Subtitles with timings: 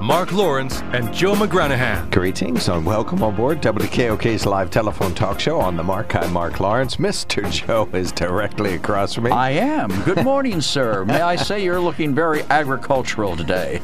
[0.00, 2.10] Mark Lawrence and Joe McGranahan.
[2.10, 6.14] Greetings and welcome on board WKOK's live telephone talk show on the Mark.
[6.14, 6.96] I'm Mark Lawrence.
[6.96, 7.50] Mr.
[7.66, 9.30] Joe is directly across from me.
[9.30, 9.88] I am.
[10.02, 11.04] Good morning, sir.
[11.06, 13.80] May I say you're looking very agricultural today?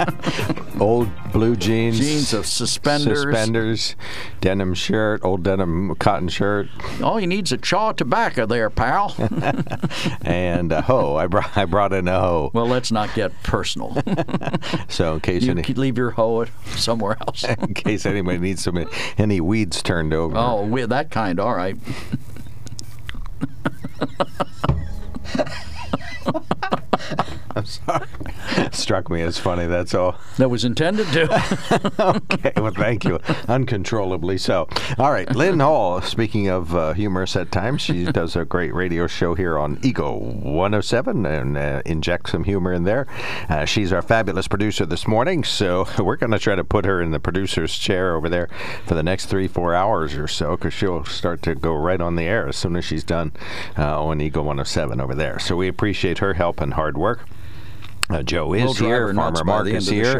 [0.80, 3.22] old blue jeans, Jeans of suspenders.
[3.22, 3.96] suspenders,
[4.40, 6.68] denim shirt, old denim cotton shirt,
[7.02, 9.14] All you need's a chaw of tobacco there, pal.
[10.22, 11.16] and a hoe.
[11.16, 12.50] I brought I brought in a hoe.
[12.52, 13.96] well, let's not get personal.
[14.88, 17.44] So in case You could leave your hoe somewhere else.
[17.60, 18.86] in case anybody needs some
[19.18, 20.36] any weeds turned over.
[20.36, 21.40] Oh, we that kind.
[21.40, 21.76] All right.
[27.56, 28.06] I'm sorry.
[28.72, 29.66] Struck me as funny.
[29.66, 30.16] That's all.
[30.38, 31.92] That was intended to.
[32.32, 33.20] okay, well, thank you.
[33.46, 34.68] Uncontrollably so.
[34.98, 39.06] All right, Lynn Hall, speaking of uh, humorous at times, she does a great radio
[39.06, 43.06] show here on Eagle 107 and uh, injects some humor in there.
[43.48, 47.00] Uh, she's our fabulous producer this morning, so we're going to try to put her
[47.00, 48.48] in the producer's chair over there
[48.86, 52.16] for the next three, four hours or so, because she'll start to go right on
[52.16, 53.32] the air as soon as she's done
[53.78, 55.38] uh, on Eagle 107 over there.
[55.38, 57.26] So we appreciate her help and hard work.
[58.10, 59.14] Uh, Joe is We'll here.
[59.14, 60.12] Farmer Mark is here.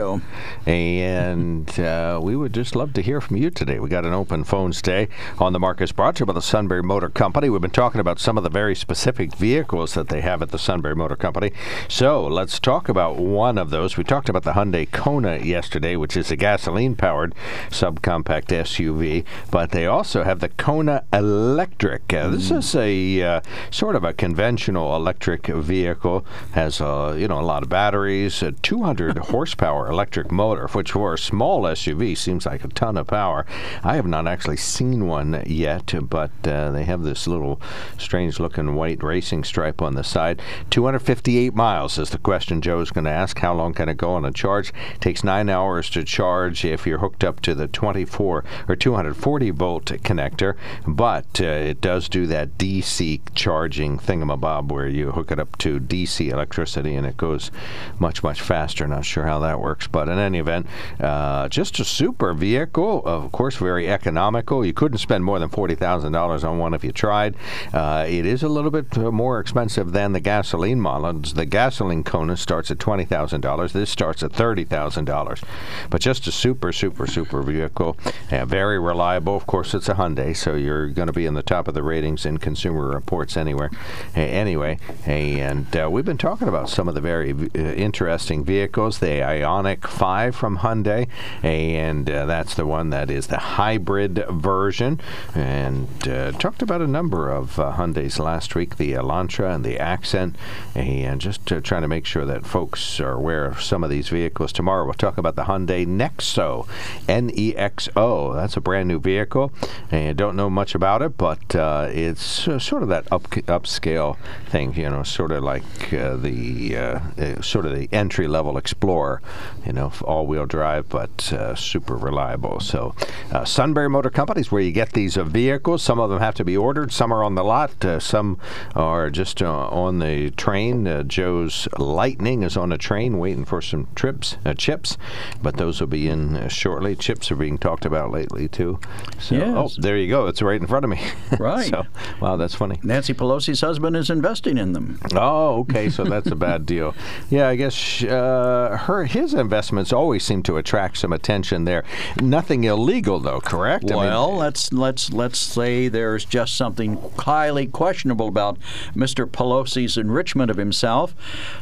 [0.66, 3.78] And uh, we would just love to hear from you today.
[3.78, 6.82] We got an open phone stay on the Marcus brought to you by the Sunbury
[6.82, 7.50] Motor Company.
[7.50, 10.58] We've been talking about some of the very specific vehicles that they have at the
[10.58, 11.52] Sunbury Motor Company.
[11.86, 13.98] So let's talk about one of those.
[13.98, 17.34] We talked about the Hyundai Kona yesterday, which is a gasoline powered
[17.68, 22.14] subcompact SUV, but they also have the Kona Electric.
[22.14, 27.38] Uh, This is a uh, sort of a conventional electric vehicle, has uh, you know
[27.38, 32.46] a lot of batteries, a 200 horsepower electric motor, which for a small SUV seems
[32.46, 33.44] like a ton of power.
[33.82, 37.60] I have not actually seen one yet, but uh, they have this little
[37.98, 40.40] strange looking white racing stripe on the side.
[40.70, 43.38] 258 miles is the question Joe's going to ask.
[43.38, 44.70] How long can it go on a charge?
[44.94, 49.50] It takes nine hours to charge if you're hooked up to the 24 or 240
[49.50, 50.56] volt connector,
[50.86, 55.78] but uh, it does do that DC charging thingamabob where you hook it up to
[55.78, 57.50] DC electricity and it goes
[57.98, 58.86] much, much faster.
[58.86, 60.66] Not sure how that works, but in any event,
[61.00, 63.02] uh, just a super vehicle.
[63.04, 64.64] Of course, very economical.
[64.64, 67.34] You couldn't spend more than $40,000 on one if you tried.
[67.72, 71.34] Uh, it is a little bit more expensive than the gasoline models.
[71.34, 73.72] The gasoline Kona starts at $20,000.
[73.72, 75.42] This starts at $30,000.
[75.90, 77.96] But just a super, super, super vehicle.
[78.30, 79.36] Uh, very reliable.
[79.36, 81.82] Of course, it's a Hyundai, so you're going to be in the top of the
[81.82, 83.70] ratings in Consumer Reports anywhere.
[84.16, 88.98] Uh, anyway, and uh, we've been talking about some of the very interesting vehicles.
[88.98, 91.08] The Ioniq 5 from Hyundai,
[91.42, 95.00] and uh, that's the one that is the hybrid version.
[95.34, 99.78] And uh, talked about a number of uh, Hyundais last week, the Elantra and the
[99.78, 100.36] Accent,
[100.74, 104.08] and just uh, trying to make sure that folks are aware of some of these
[104.08, 104.52] vehicles.
[104.52, 106.66] Tomorrow we'll talk about the Hyundai Nexo,
[107.08, 108.32] N-E-X-O.
[108.34, 109.52] That's a brand new vehicle,
[109.90, 114.16] and don't know much about it, but uh, it's uh, sort of that up upscale
[114.48, 118.56] thing, you know, sort of like uh, the uh, uh, sort of the entry level
[118.56, 119.20] Explorer,
[119.66, 122.60] you know, all wheel drive, but uh, super reliable.
[122.60, 122.94] So,
[123.32, 125.82] uh, Sunbury Motor Company is where you get these uh, vehicles.
[125.82, 128.38] Some of them have to be ordered, some are on the lot, uh, some
[128.74, 130.86] are just uh, on the train.
[130.86, 134.96] Uh, Joe's Lightning is on a train waiting for some trips, uh, chips,
[135.42, 136.94] but those will be in uh, shortly.
[136.96, 138.78] Chips are being talked about lately, too.
[139.18, 139.54] So, Yes.
[139.56, 140.26] oh, there you go.
[140.28, 141.00] It's right in front of me.
[141.38, 141.68] Right.
[141.68, 141.84] so,
[142.20, 142.78] wow, that's funny.
[142.82, 145.00] Nancy Pelosi's husband is investing in them.
[145.14, 145.90] Oh, okay.
[145.90, 146.94] So that's a bad deal.
[147.34, 151.82] Yeah, I guess uh, her his investments always seem to attract some attention there.
[152.22, 153.90] Nothing illegal, though, correct?
[153.90, 158.56] I mean, Well, let's let's let's say there's just something highly questionable about
[158.94, 159.26] Mr.
[159.26, 161.12] Pelosi's enrichment of himself.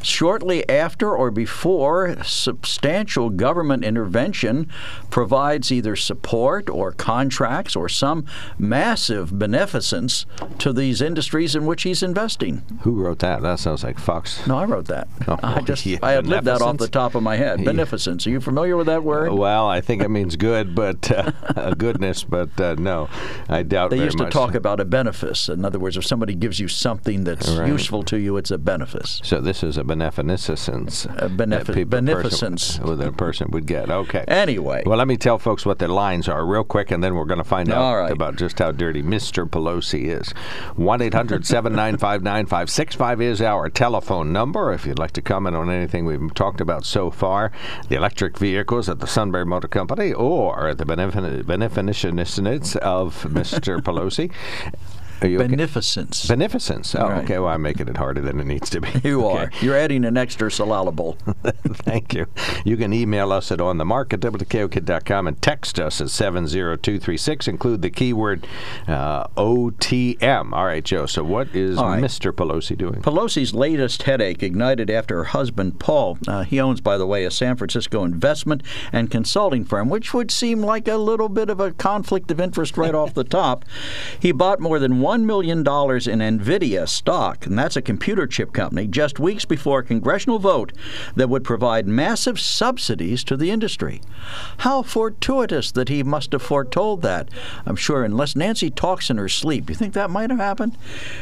[0.03, 4.69] Shortly after or before, substantial government intervention
[5.09, 8.27] provides either support or contracts or some
[8.59, 10.27] massive beneficence
[10.59, 12.61] to these industries in which he's investing.
[12.83, 13.41] who wrote that?
[13.41, 14.47] That sounds like Fox.
[14.47, 15.09] No, I wrote that.
[15.27, 17.65] Oh, I just yeah, I had lived that off the top of my head.
[17.65, 18.27] Beneficence.
[18.27, 19.33] Are you familiar with that word?
[19.33, 23.09] Well, I think it means good, but uh, uh, goodness, but uh, no,
[23.49, 24.33] I doubt They used to much.
[24.33, 25.49] talk about a benefice.
[25.49, 27.69] In other words, if somebody gives you something that's Right.
[27.69, 29.21] useful to you, it's a benefice.
[29.25, 31.05] So this is a beneficence.
[31.05, 32.79] A benefi- that people- beneficence.
[32.79, 33.91] Person, that a person would get.
[33.91, 34.25] Okay.
[34.29, 37.25] Anyway, Well, let me tell folks what their lines are real quick, and then we're
[37.25, 38.13] going to find out right.
[38.13, 39.49] about just how dirty Mr.
[39.49, 40.31] Pelosi is.
[40.77, 46.05] 1 800 795 9565 is our telephone number if you'd like to comment on anything
[46.05, 47.53] we've talked about so far.
[47.89, 53.81] The electric vehicles at the Sunbury Motor Company or the beneficence of Mr.
[53.83, 54.33] Pelosi.
[55.23, 55.49] Are you okay?
[55.49, 56.27] beneficence.
[56.27, 56.95] Beneficence.
[56.95, 57.25] Oh, Right.
[57.25, 57.39] okay.
[57.39, 58.89] Well, I'm making it harder than it needs to be.
[59.05, 59.39] you Okay.
[59.45, 59.51] are.
[59.61, 61.17] You're adding an extra syllable.
[61.67, 62.27] Thank you.
[62.65, 67.49] You can email us at onthemark at wkokid.com and text us at 70236.
[67.49, 68.47] Include the keyword
[68.89, 70.53] uh, OTM.
[70.53, 71.07] All right, Joe.
[71.07, 72.03] So, what is right.
[72.03, 72.33] Mr.
[72.33, 73.03] Pelosi doing?
[73.03, 77.31] Pelosi's latest headache ignited after her husband, Paul, uh, he owns, by the way, a
[77.31, 81.73] San Francisco investment and consulting firm, which would seem like a little bit of a
[81.73, 83.65] conflict of interest right off the top.
[84.19, 88.87] He bought more than $1 million in NVIDIA stock, and that's a computer chip company,
[88.87, 90.73] just weeks before a congressional vote
[91.17, 94.01] that would provide massive subsidies to the industry.
[94.59, 97.29] How fortuitous that he must have foretold that.
[97.67, 99.69] I'm sure, unless Nancy talks in her sleep.
[99.69, 100.79] You think that might have happened?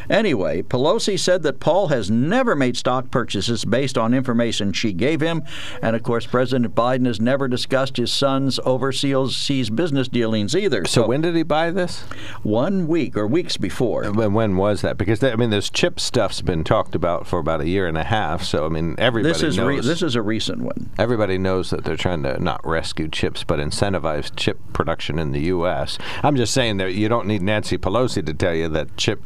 [0.08, 5.20] Anyway, Pelosi said that Paul has never made stock purchases based on information she gave
[5.20, 5.42] him.
[5.82, 10.84] And of course, President Biden has never discussed his son's overseas business dealings either.
[10.84, 12.04] So, when did he buy this?
[12.42, 13.79] one week or weeks before.
[14.12, 14.98] When, when was that?
[14.98, 18.04] Because, I mean, this chip stuff's been talked about for about a year and a
[18.04, 18.42] half.
[18.42, 19.66] So, I mean, everybody This is knows.
[19.68, 20.90] re- this is a recent one.
[20.98, 25.40] Everybody knows that they're trying to not rescue chips, but incentivize chip production in the
[25.42, 25.98] U.S.
[26.22, 29.20] I'm just saying that you don't need Nancy Pelosi to tell you that chip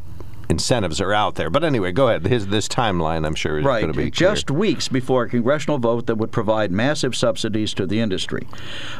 [0.49, 1.49] incentives are out there.
[1.49, 2.25] But anyway, go ahead.
[2.27, 4.29] His, this timeline, I'm sure, is Right, going to be clear.
[4.29, 8.47] just weeks before a congressional vote that would provide massive subsidies to the industry.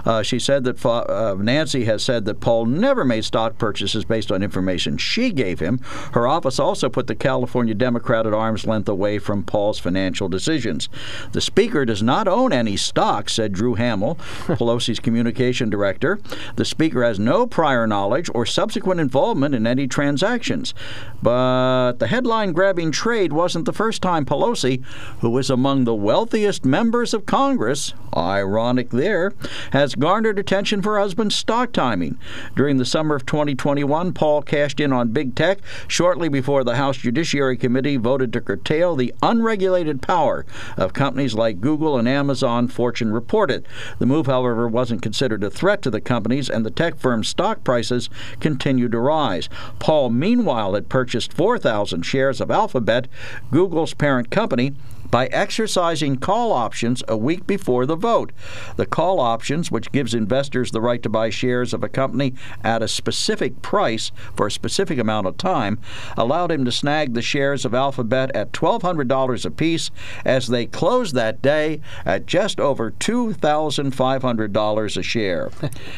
[0.05, 4.31] Uh, she said that uh, Nancy has said that Paul never made stock purchases based
[4.31, 5.79] on information she gave him.
[6.13, 10.89] Her office also put the California Democrat at arm's length away from Paul's financial decisions.
[11.31, 14.15] The Speaker does not own any stock, said Drew Hamill,
[14.45, 16.19] Pelosi's communication director.
[16.55, 20.73] The Speaker has no prior knowledge or subsequent involvement in any transactions.
[21.21, 24.81] But Uh, the headline grabbing trade wasn't the first time Pelosi,
[25.19, 29.33] who is among the wealthiest members of Congress, ironic there,
[29.73, 32.17] has garnered attention for husband's stock timing.
[32.55, 35.59] During the summer of 2021, Paul cashed in on big tech
[35.89, 40.45] shortly before the House Judiciary Committee voted to curtail the unregulated power
[40.77, 43.67] of companies like Google and Amazon, Fortune reported.
[43.99, 47.65] The move, however, wasn't considered a threat to the companies, and the tech firm's stock
[47.65, 48.09] prices
[48.39, 49.49] continued to rise.
[49.79, 53.07] Paul, meanwhile, had purchased 4,000 shares of Alphabet,
[53.51, 54.73] Google's parent company,
[55.11, 58.31] by exercising call options a week before the vote.
[58.75, 62.33] The call options, which gives investors the right to buy shares of a company
[62.63, 65.79] at a specific price for a specific amount of time,
[66.17, 69.91] allowed him to snag the shares of Alphabet at $1,200 apiece
[70.25, 75.49] as they closed that day at just over $2,500 a share.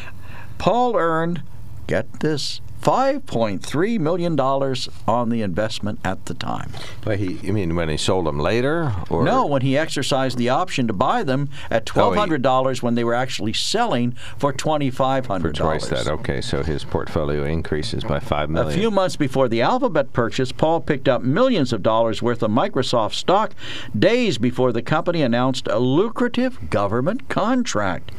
[0.58, 1.42] Paul earned,
[1.86, 6.72] get this, $5.3 million on the investment at the time.
[7.02, 8.94] But he, you mean when he sold them later?
[9.10, 12.82] Or No, when he exercised the option to buy them at oh, twelve hundred dollars
[12.82, 16.06] when they were actually selling for twenty five for twice that.
[16.06, 20.80] Okay, so his portfolio increases by five A few months before the Alphabet purchase, Paul
[20.80, 23.54] picked up millions of dollars worth of Microsoft stock
[23.98, 28.12] days before the company announced a lucrative government contract.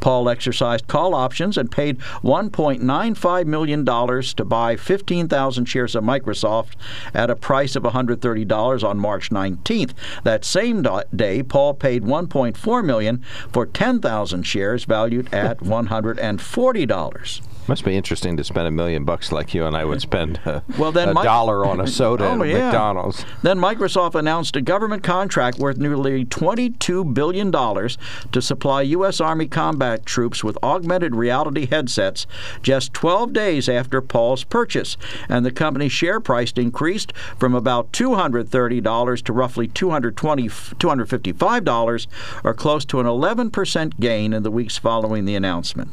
[0.00, 6.74] Paul exercised call options and paid $1.95 million to buy 15,000 shares of Microsoft
[7.12, 9.92] at a price of $130 on March 19th.
[10.24, 17.40] That same day, Paul paid $1.4 million for 10,000 shares valued at $140.
[17.68, 20.60] Must be interesting to spend a million bucks like you and I would spend uh,
[20.78, 22.66] Well, then a Mi- dollar on a soda Oh, at yeah.
[22.66, 23.24] McDonald's.
[23.42, 29.20] Then Microsoft announced a government contract worth nearly $22 billion to supply U.S.
[29.20, 32.26] Army combat troops with augmented reality headsets
[32.62, 34.96] just 12 days after Paul's purchase.
[35.28, 42.06] And the company's share price increased from about $230 to roughly $220, $255,
[42.44, 45.90] or close to an 11% gain in the weeks following the announcement.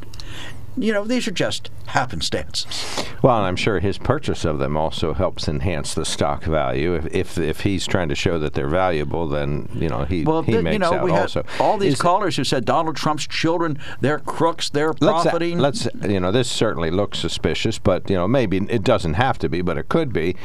[0.78, 3.06] You know, these are just happenstances.
[3.22, 6.96] Well, and I'm sure his purchase of them also helps enhance the stock value.
[6.96, 10.42] If if, if he's trying to show that they're valuable, then you know he well,
[10.42, 11.46] he makes you know, out we also.
[11.60, 15.60] all these Is- callers who said Donald Trump's children, they're crooks, they're Let's, uh, profiting.
[15.60, 19.50] let's you know this certainly looks suspicious, but you know maybe it doesn't have to
[19.50, 20.36] be, but it could be.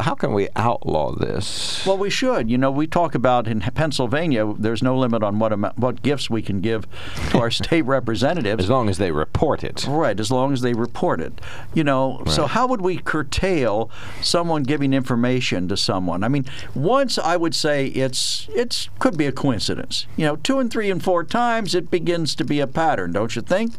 [0.00, 1.84] How can we outlaw this?
[1.86, 2.48] Well, we should.
[2.50, 6.30] You know, we talk about in Pennsylvania, there's no limit on what amount, what gifts
[6.30, 6.86] we can give
[7.30, 8.64] to our state representatives.
[8.64, 9.86] as long as they report it.
[9.88, 11.40] Right, as long as they report it.
[11.72, 13.90] You know, so how would we curtail
[14.22, 16.22] someone giving information to someone?
[16.22, 16.44] I mean,
[16.74, 20.06] once I would say it's it's could be a coincidence.
[20.16, 23.34] You know, two and three and four times it begins to be a pattern, don't
[23.34, 23.72] you think?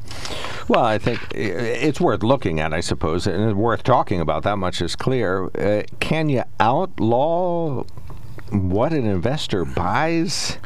[0.68, 4.44] Well, I think it's worth looking at, I suppose, and it's worth talking about.
[4.44, 5.46] That much is clear.
[5.56, 7.84] Uh, can you outlaw
[8.52, 10.58] what an investor buys?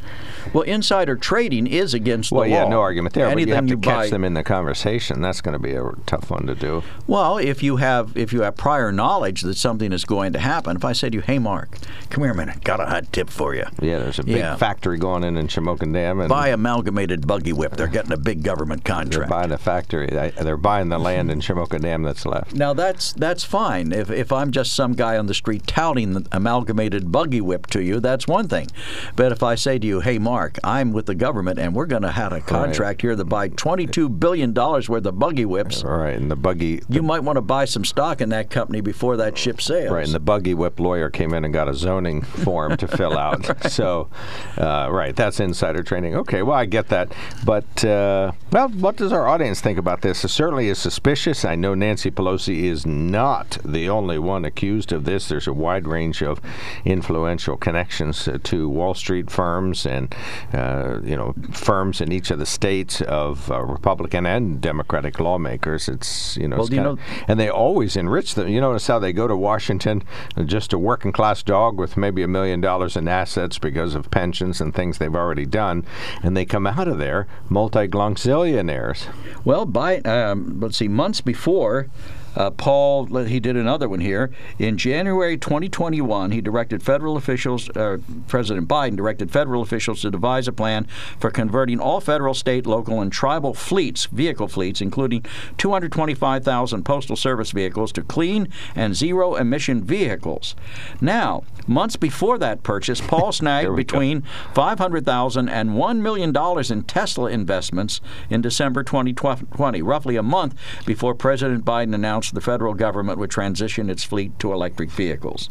[0.54, 2.70] Well, insider trading is against Well, the yeah, law.
[2.70, 3.28] no argument there.
[3.28, 5.22] Anything but you have to you catch buy, them in the conversation.
[5.22, 6.84] That's going to be a tough one to do.
[7.08, 10.76] Well, if you have if you have prior knowledge that something is going to happen,
[10.76, 11.78] if I said to you, "Hey, Mark,
[12.10, 14.56] come here a minute, got a hot tip for you." Yeah, there's a big Yeah.
[14.56, 17.76] factory going in in Shamokin Dam, and Buy Amalgamated Buggy Whip.
[17.76, 19.10] They're getting a big government contract.
[19.12, 20.08] they're buying the factory.
[20.12, 22.56] They- They're buying the land in Shamokin Dam that's left.
[22.56, 23.92] Now that's that's fine.
[23.92, 27.82] If if I'm just some guy on the street touting the amalgamated buggy whip to
[27.84, 28.68] you, that's one thing.
[29.16, 32.02] But if I say to you, "Hey, Mark, I'm with the government, and we're going
[32.04, 35.92] to have a contract here to buy 22 billion dollars worth of buggy whips," All
[35.98, 36.82] right, and the buggy.
[36.90, 39.92] you might want to buy some stock in that company before that ship sails.
[39.92, 43.18] Right, and the buggy whip lawyer came in and got a zoning form to fill
[43.18, 43.70] out.
[43.72, 44.10] So,
[44.58, 46.16] uh, right, that's insider trading.
[46.16, 47.12] Okay, well, I get that.
[47.46, 50.24] But, uh, well, what does our audience think about this?
[50.24, 51.44] It certainly is suspicious.
[51.46, 55.28] I know Nancy Pelosi is not the only one accused of this.
[55.28, 56.40] There's a wide range of
[56.86, 60.14] influential connections uh, to Wall Street firms and,
[60.54, 65.88] uh, you know, firms in each of the states of uh, Republican and Democratic lawmakers.
[65.88, 66.98] It's, you know, Well, it's you know-
[67.28, 68.48] and they always enrich them.
[68.48, 70.04] You notice how they go to Washington,
[70.38, 74.10] uh, just a working class dog with maybe a million dollars in assets because of
[74.12, 75.86] pensions and things they've already done,
[76.24, 79.08] and they come out of there multi zillionaires.
[79.44, 81.88] Well, by um, let's see, months before.
[82.36, 84.32] Uh, Paul, he did another one here.
[84.58, 90.48] In January 2021, he directed federal officials, uh, President Biden directed federal officials to devise
[90.48, 90.86] a plan
[91.20, 95.26] for converting all federal, state, local, and tribal fleets, vehicle fleets, including
[95.58, 100.56] 225,000 Postal Service vehicles, to clean and zero emission vehicles.
[101.02, 107.30] Now, months before that purchase, Paul snagged between $500,000 and 1 million dollars in Tesla
[107.30, 110.56] investments in December 2020, roughly a month
[110.86, 115.50] before President Biden announced the federal government would transition its fleet to electric vehicles.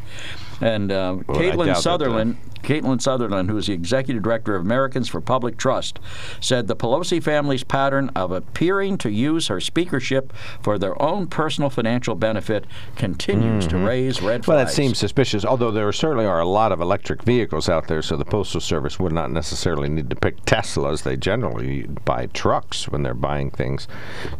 [0.60, 4.54] And uh, Well, I doubt Caitlin that, Sutherland, Caitlin Sutherland, who is the executive director
[4.54, 5.98] of Americans for Public Trust,
[6.40, 11.70] said the Pelosi family's pattern of appearing to use her speakership for their own personal
[11.70, 14.46] financial benefit continues to raise red flags.
[14.46, 14.50] Mm-hmm.
[14.50, 18.02] Well, that seems suspicious, although there certainly are a lot of electric vehicles out there,
[18.02, 21.02] so the Postal Service would not necessarily need to pick Teslas.
[21.02, 23.88] They generally buy trucks when they're buying things.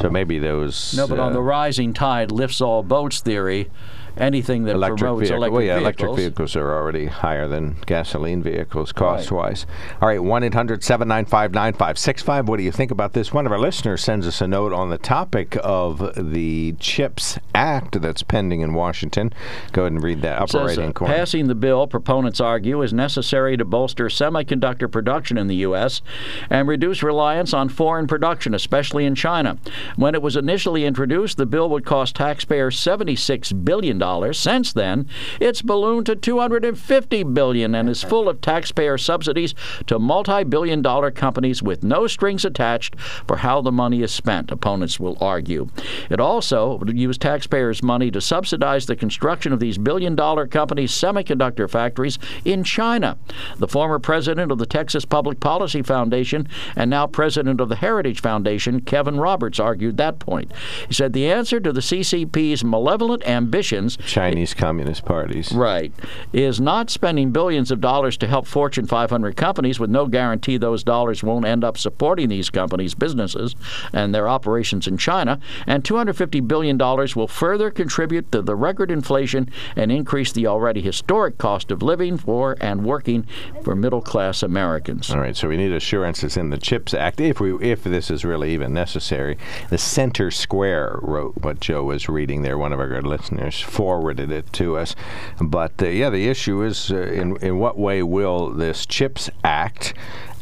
[0.01, 0.95] So maybe those.
[0.97, 3.71] No, but on uh, the rising tide lifts all boats theory,
[4.19, 5.37] anything that electric promotes vehicle.
[5.37, 6.01] electric well, yeah, vehicles.
[6.01, 9.67] electric vehicles are already higher than gasoline vehicles cost wise.
[10.01, 12.49] All right, 1 800 795 9565.
[12.49, 13.33] What do you think about this?
[13.33, 18.01] One of our listeners sends us a note on the topic of the CHIPS Act
[18.01, 19.33] that's pending in Washington.
[19.73, 21.15] Go ahead and read that upper right hand corner.
[21.15, 26.03] passing the bill, proponents argue, is necessary to bolster semiconductor production in the U.S.
[26.51, 29.59] and reduce reliance on foreign production, especially in China.
[29.97, 33.99] When it was initially introduced, the bill would cost taxpayers $76 billion.
[34.33, 35.07] Since then,
[35.39, 39.55] it's ballooned to $250 billion and is full of taxpayer subsidies
[39.87, 44.99] to multi-billion dollar companies with no strings attached for how the money is spent, opponents
[44.99, 45.69] will argue.
[46.09, 50.93] It also would use taxpayers' money to subsidize the construction of these billion dollar companies'
[50.93, 53.19] semiconductor factories in China.
[53.59, 58.21] The former president of the Texas Public Policy Foundation and now president of the Heritage
[58.23, 60.51] Foundation, Kevin Roberts, argued that point.
[60.87, 65.53] He said the answer to the CCP's malevolent ambitions Chinese Communist parties.
[65.53, 65.93] Right.
[66.33, 70.83] Is not spending billions of dollars to help Fortune 500 companies with no guarantee those
[70.83, 73.55] dollars won't end up supporting these companies' businesses
[73.93, 75.41] and their operations in China.
[75.67, 81.39] And $250 billion will further contribute to the record inflation and increase the already historic
[81.39, 83.27] cost of living for and working
[83.63, 85.11] for middle class Americans.
[85.11, 88.25] All right, so we need assurances in the CHIPS Act, if we if this is
[88.25, 89.39] really even necessary.
[89.71, 92.59] The Center Square wrote what Joe was reading there.
[92.59, 94.97] One of our good listeners forwarded it to us.
[95.41, 99.95] But uh, yeah, the issue is uh, in in what way will this CHIPS Act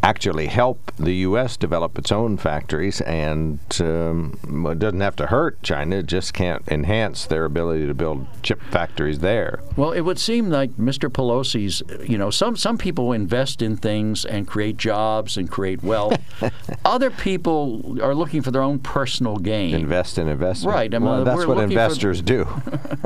[0.06, 1.56] actually help the U.S.
[1.56, 4.38] develop its own factories, and um,
[4.70, 5.96] it doesn't have to hurt China.
[5.96, 9.60] It just can't enhance their ability to build chip factories there.
[9.76, 11.10] Well, it would seem like Mr.
[11.10, 16.20] Pelosi's, you know, some some people invest in things and create jobs and create wealth.
[16.84, 19.75] Other people are looking for their own personal gain.
[19.75, 20.72] Invest in investment.
[20.72, 20.94] Right.
[20.94, 22.46] I mean, well, that's what investors do.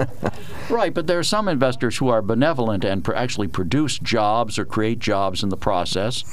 [0.71, 4.67] right, but there are some investors who are benevolent and pr- actually produce jobs or
[4.67, 6.25] create jobs in the process.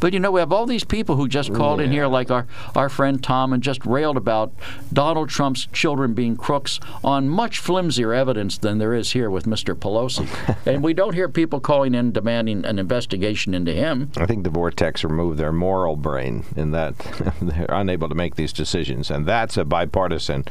[0.00, 1.86] But you know, we have all these people who just called yeah.
[1.86, 4.52] in here, like our, our friend Tom, and just railed about
[4.92, 9.74] Donald Trump's children being crooks on much flimsier evidence than there is here with Mr.
[9.74, 10.28] Pelosi.
[10.66, 14.10] and we don't hear people calling in demanding an investigation into him.
[14.16, 16.98] I think the vortex removed their moral brain in that
[17.42, 19.10] they're unable to make these decisions.
[19.10, 20.44] And that's a bipartisan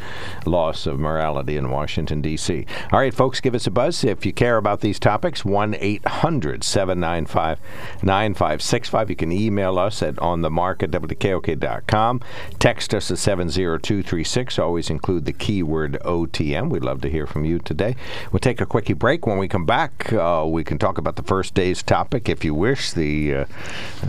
[0.46, 2.66] loss of morality in Washington, D.C.
[2.92, 5.46] All right, folks, give us a buzz if you care about these topics.
[5.46, 7.60] 1 800 795
[8.02, 9.10] 9565.
[9.10, 12.22] You can email us at onthemark at wkok.com.
[12.60, 14.60] Text us at 70236.
[14.60, 16.70] Always include the keyword OTM.
[16.70, 17.96] We'd love to hear from you today.
[18.32, 19.28] We'll take a quickie break.
[19.28, 22.54] When we come back, uh, we can talk about the first day's topic, if you
[22.54, 22.92] wish.
[22.92, 23.46] The uh, uh,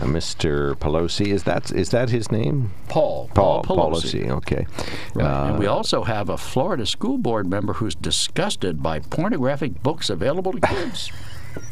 [0.05, 0.75] Mr.
[0.75, 2.71] Pelosi is that is that his name?
[2.87, 3.29] Paul.
[3.33, 4.25] Paul, Paul Pelosi.
[4.25, 4.29] Pelosi.
[4.29, 4.67] Okay.
[5.13, 5.49] Right.
[5.49, 10.09] and we uh, also have a Florida school board member who's disgusted by pornographic books
[10.09, 11.11] available to kids.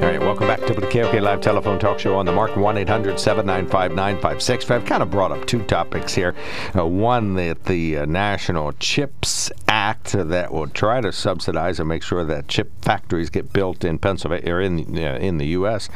[0.00, 3.90] Welcome back to the KOK Live Telephone Talk Show on the Mark 1 800 795
[3.96, 4.82] 9565.
[4.82, 6.36] I've kind of brought up two topics here.
[6.76, 12.02] Uh, one, that the uh, National CHIPS Act that will try to subsidize and make
[12.02, 15.88] sure that chip factories get built in Pennsylvania or in, uh, in the U.S.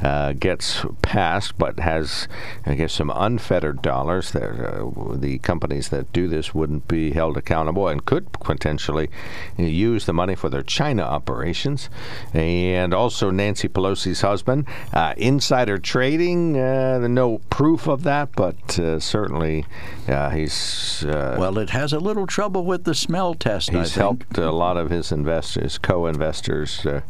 [0.00, 2.28] Uh, gets passed, but has,
[2.64, 4.30] I guess, some unfettered dollars.
[4.30, 9.10] That, uh, the companies that do this wouldn't be held accountable and could potentially
[9.58, 11.90] use the money for their China operations.
[12.32, 14.64] And also, Nancy Pelosi's husband.
[14.92, 19.66] Uh, insider trading, uh, no proof of that, but uh, certainly
[20.06, 21.04] uh, he's.
[21.04, 23.70] Uh, well, it has a little trouble with the smell test.
[23.70, 27.00] He's helped a lot of his investors, co-investors, uh,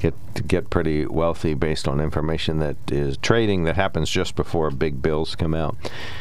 [0.00, 0.14] get
[0.48, 5.36] get pretty wealthy based on information that is trading that happens just before big bills
[5.36, 5.76] come out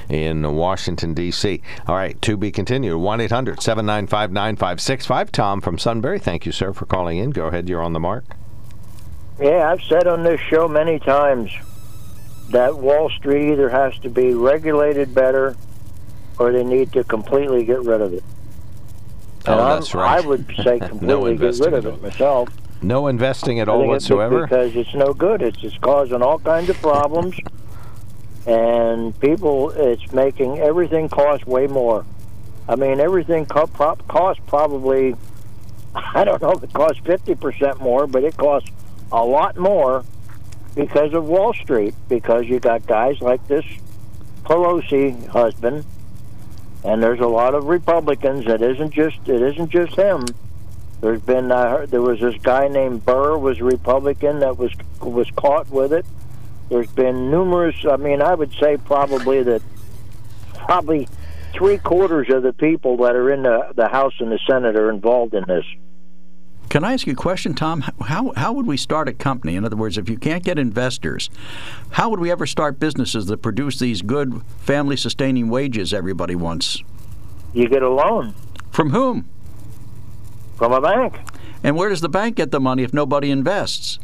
[0.07, 1.63] in Washington D.C.
[1.87, 2.99] All right, to be continued.
[2.99, 6.19] One 800 795 9565 Tom from Sunbury.
[6.19, 7.31] Thank you, sir, for calling in.
[7.31, 7.67] Go ahead.
[7.67, 8.25] You're on the mark.
[9.43, 11.51] Yeah, I've said on this show many times
[12.49, 15.57] that Wall Street either has to be regulated better
[16.39, 18.23] or they need to completely get rid of it.
[19.45, 20.23] Oh, that's right.
[20.23, 22.47] I would say completely no get rid of it myself.
[22.81, 24.43] No investing at all whatsoever?
[24.43, 25.41] Because it's no good.
[25.41, 27.35] It's just causing all kinds of problems.
[28.47, 32.05] and people, it's making everything cost way more.
[32.69, 35.15] I mean, everything co- pro- costs probably,
[35.95, 38.69] I don't know if it costs 50% more, but it costs
[39.11, 40.03] a lot more
[40.75, 43.65] because of Wall Street, because you got guys like this
[44.43, 45.85] Pelosi husband,
[46.83, 48.45] and there's a lot of Republicans.
[48.47, 50.25] It isn't just it isn't just him.
[51.01, 55.29] There's been heard, there was this guy named Burr was a Republican that was was
[55.31, 56.05] caught with it.
[56.69, 57.75] There's been numerous.
[57.89, 59.61] I mean, I would say probably that
[60.53, 61.07] probably
[61.53, 64.89] three quarters of the people that are in the the House and the Senate are
[64.89, 65.65] involved in this.
[66.73, 67.81] Can I ask you a question, Tom?
[68.01, 69.55] How, how would we start a company?
[69.55, 71.29] In other words, if you can't get investors,
[71.91, 76.81] how would we ever start businesses that produce these good family sustaining wages everybody wants?
[77.53, 78.33] You get a loan.
[78.71, 79.29] From whom?
[80.55, 81.19] From a bank.
[81.61, 83.99] And where does the bank get the money if nobody invests?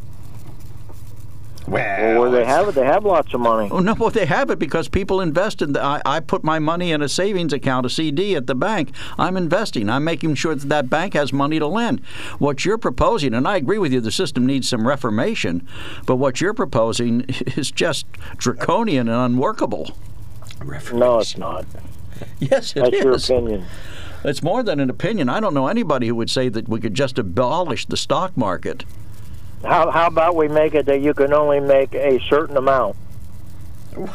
[1.67, 3.69] Well, where they have it, they have lots of money.
[3.72, 5.74] Oh, no, well, they have it because people invest in.
[5.74, 8.91] The, I, I put my money in a savings account, a CD at the bank.
[9.17, 9.89] I'm investing.
[9.89, 12.04] I'm making sure that that bank has money to lend.
[12.39, 15.67] What you're proposing, and I agree with you, the system needs some reformation,
[16.06, 17.22] but what you're proposing
[17.56, 18.06] is just
[18.38, 19.95] draconian and unworkable.
[20.93, 21.65] No, it's not.
[22.39, 23.30] Yes, it That's is.
[23.30, 23.65] your opinion.
[24.24, 25.30] It's more than an opinion.
[25.30, 28.84] I don't know anybody who would say that we could just abolish the stock market.
[29.63, 32.95] How, how about we make it that you can only make a certain amount?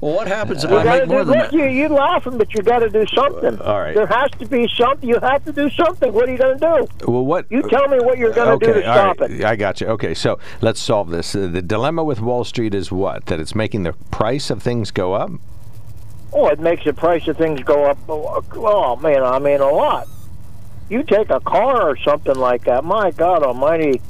[0.00, 1.52] Well, what happens if you I make more than that?
[1.52, 3.60] You, you're laughing, but you got to do something.
[3.60, 3.94] all right.
[3.94, 5.08] There has to be something.
[5.08, 6.12] You have to do something.
[6.12, 7.10] What are you going to do?
[7.10, 7.46] Well, what?
[7.50, 9.30] You tell me what you're going to okay, do to stop right.
[9.30, 9.44] it.
[9.44, 9.86] I got you.
[9.88, 11.34] Okay, so let's solve this.
[11.34, 13.26] Uh, the dilemma with Wall Street is what?
[13.26, 15.30] That it's making the price of things go up.
[16.32, 17.98] Oh, it makes the price of things go up.
[18.08, 20.08] Oh, oh, man, I mean a lot.
[20.88, 22.84] You take a car or something like that.
[22.84, 24.00] My God Almighty,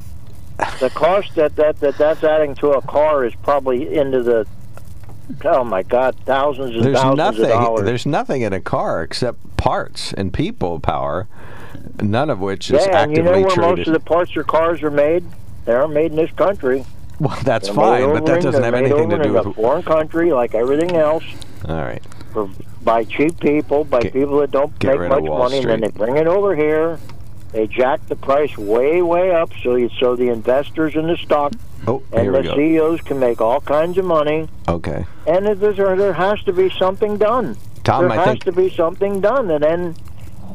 [0.80, 4.46] the cost that, that, that that's adding to a car is probably into the
[5.44, 7.42] oh my God, thousands and There's thousands nothing.
[7.44, 7.84] of dollars.
[7.84, 11.28] There's nothing in a car except parts and people power,
[12.00, 13.78] none of which is yeah, and you know where traded.
[13.78, 15.24] most of the parts or cars are made?
[15.64, 16.84] They are made in this country.
[17.20, 19.46] well, that's They're fine, but that doesn't have anything to do with.
[19.46, 21.24] a foreign country, like everything else.
[21.66, 22.02] All right.
[22.32, 22.48] For,
[22.82, 26.16] by cheap people, by Get- people that don't make much money, and then they bring
[26.16, 26.98] it over here.
[27.52, 31.52] They jack the price way, way up, so you, so the investors in the stock
[31.86, 32.42] Oh, and the.
[32.54, 34.48] CEOs can make all kinds of money.
[34.68, 35.06] Okay.
[35.26, 37.56] And it- there, there has to be something done.
[37.84, 39.94] Tom, there I has think to be something done, and then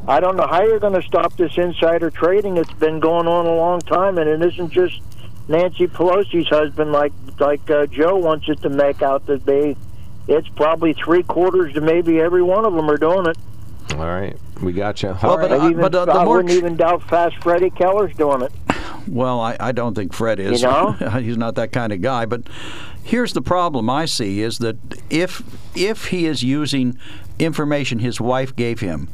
[0.07, 2.57] I don't know how you're going to stop this insider trading.
[2.57, 5.01] It's been going on a long time, and it isn't just
[5.47, 9.75] Nancy Pelosi's husband, like like uh, Joe wants it to make out to be.
[10.27, 13.37] It's probably three quarters to maybe every one of them are doing it.
[13.93, 15.09] All right, we got you.
[15.21, 15.59] Well, All but right.
[15.59, 18.15] I- I, even, but, uh, the I more wouldn't tr- even doubt Fast Freddie Keller's
[18.15, 18.51] doing it.
[19.07, 20.61] Well, I, I don't think Fred is.
[20.61, 20.91] You know?
[21.19, 22.25] he's not that kind of guy.
[22.25, 22.43] But
[23.03, 24.77] here's the problem I see is that
[25.09, 25.43] if
[25.75, 26.97] if he is using
[27.37, 29.09] information his wife gave him,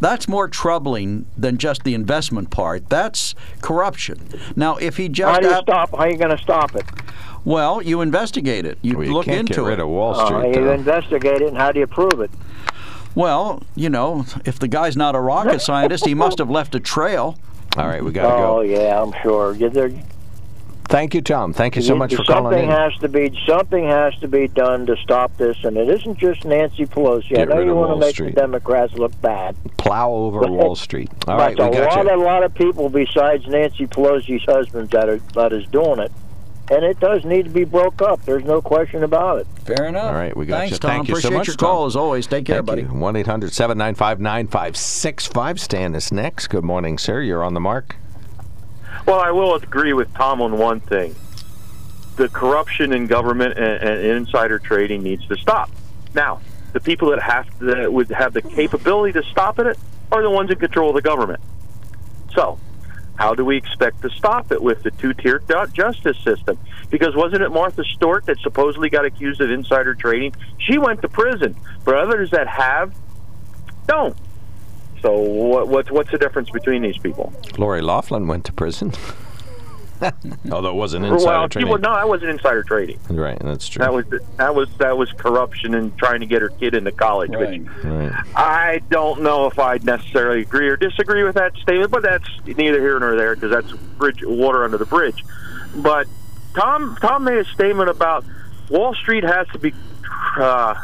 [0.00, 2.88] that's more troubling than just the investment part.
[2.88, 4.28] That's corruption.
[4.54, 5.90] Now, if he just How just do you app- stop?
[5.90, 6.84] How are you going to stop it?
[7.44, 8.78] Well, you investigate it.
[8.82, 9.82] You Well, you look can't into get rid it.
[9.82, 10.56] of Wall Uh, Street.
[10.56, 10.72] you though.
[10.72, 12.30] investigate it, and how do you prove it?
[13.14, 16.80] Well, you know, if the guy's not a rocket scientist, he must have left a
[16.80, 17.36] trail.
[17.76, 18.58] All right, we got to Oh go.
[18.58, 19.54] Oh yeah, I'm sure.
[19.54, 19.90] Yeah, there-
[20.88, 21.54] Thank you, Tom.
[21.54, 22.68] Thank you so much for something calling in.
[22.68, 26.44] has to be something has to be done to stop this, and it isn't just
[26.44, 27.30] Nancy Pelosi.
[27.30, 28.34] Get I know rid you of want Wall to make Street.
[28.34, 29.56] the Democrats look bad.
[29.78, 31.08] Plow over Wall Street.
[31.26, 32.14] All but right, we a lot, you.
[32.14, 36.12] a lot of people besides Nancy Pelosi's husband that are that is doing it,
[36.70, 38.24] and it does need to be broke up.
[38.24, 39.46] There's no question about it.
[39.64, 40.04] Fair enough.
[40.04, 40.78] All right, we got Thanks, you.
[40.78, 40.90] Tom.
[40.90, 41.68] Thank you so much, your Tom.
[41.68, 42.26] call as always.
[42.26, 42.82] Take care, Thank buddy.
[42.82, 45.60] 1 800 795 9565.
[45.60, 46.48] Stan is next.
[46.48, 47.20] Good morning, sir.
[47.20, 47.96] You're on the mark.
[49.06, 51.14] Well, I will agree with Tom on one thing.
[52.16, 55.70] The corruption in government and, and insider trading needs to stop.
[56.14, 56.40] Now,
[56.72, 59.78] the people that have that would have the capability to stop it
[60.10, 61.40] are the ones in control of the government.
[62.34, 62.58] So,
[63.16, 66.58] how do we expect to stop it with the two-tier justice system?
[66.90, 70.34] Because wasn't it Martha Stewart that supposedly got accused of insider trading?
[70.58, 72.94] She went to prison, but others that have
[73.86, 74.16] don't.
[75.02, 77.32] So, what, what's what's the difference between these people?
[77.58, 78.92] Lori Loughlin went to prison.
[80.50, 81.70] Although it wasn't insider well, trading.
[81.70, 82.98] well, no, that wasn't insider trading.
[83.08, 83.80] Right, that's true.
[83.80, 84.04] That was
[84.36, 87.30] that was that was corruption and trying to get her kid into college.
[87.30, 87.62] Right.
[87.62, 88.12] Which right.
[88.34, 92.80] I don't know if I'd necessarily agree or disagree with that statement, but that's neither
[92.80, 95.24] here nor there because that's bridge water under the bridge.
[95.76, 96.06] But
[96.54, 98.24] Tom Tom made a statement about
[98.68, 99.72] Wall Street has to be
[100.36, 100.74] uh,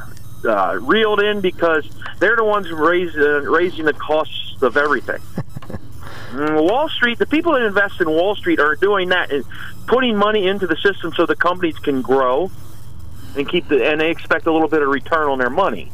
[0.45, 5.21] uh, reeled in because they're the ones raise, uh, raising the costs of everything.
[6.31, 9.45] Mm, Wall Street, the people that invest in Wall Street are doing that, and
[9.87, 12.51] putting money into the system so the companies can grow
[13.37, 15.91] and keep the, and they expect a little bit of return on their money.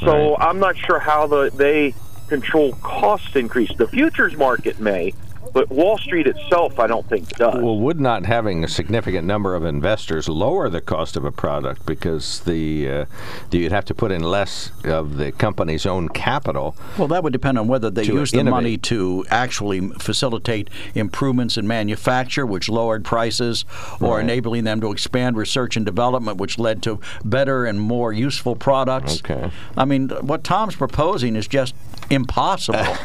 [0.00, 0.48] So Right.
[0.48, 1.94] I'm not sure how the they
[2.28, 3.70] control cost increase.
[3.76, 5.12] The futures market may,
[5.54, 7.54] but Wall Street itself, I don't think does.
[7.62, 11.86] Well, would not having a significant number of investors lower the cost of a product
[11.86, 13.04] because the uh,
[13.50, 16.76] you'd have to put in less of the company's own capital?
[16.98, 18.52] Well, that would depend on whether they To use the innovate.
[18.54, 23.64] money to actually facilitate improvements in manufacture, which lowered prices,
[24.00, 28.56] or enabling them to expand research and development, which led to better and more useful
[28.56, 29.20] products.
[29.20, 29.50] Okay.
[29.76, 31.74] I mean, what Tom's proposing is just
[32.10, 32.78] impossible.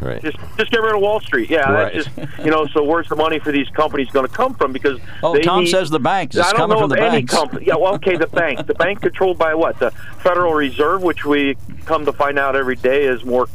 [0.00, 0.22] Right.
[0.22, 1.50] Just just get rid of Wall Street.
[1.50, 1.92] Yeah, Right.
[1.92, 2.66] that's just you know.
[2.68, 4.72] So where's the money for these companies going to come from?
[4.72, 6.36] Because Oh, they Tom need- says the banks.
[6.36, 7.34] It's I don't coming know from the any banks.
[7.34, 7.66] company.
[7.66, 8.64] Yeah, well, okay, the bank.
[8.68, 9.80] The bank controlled by what?
[9.80, 9.90] The
[10.22, 13.48] Federal Reserve, which we come to find out every day is more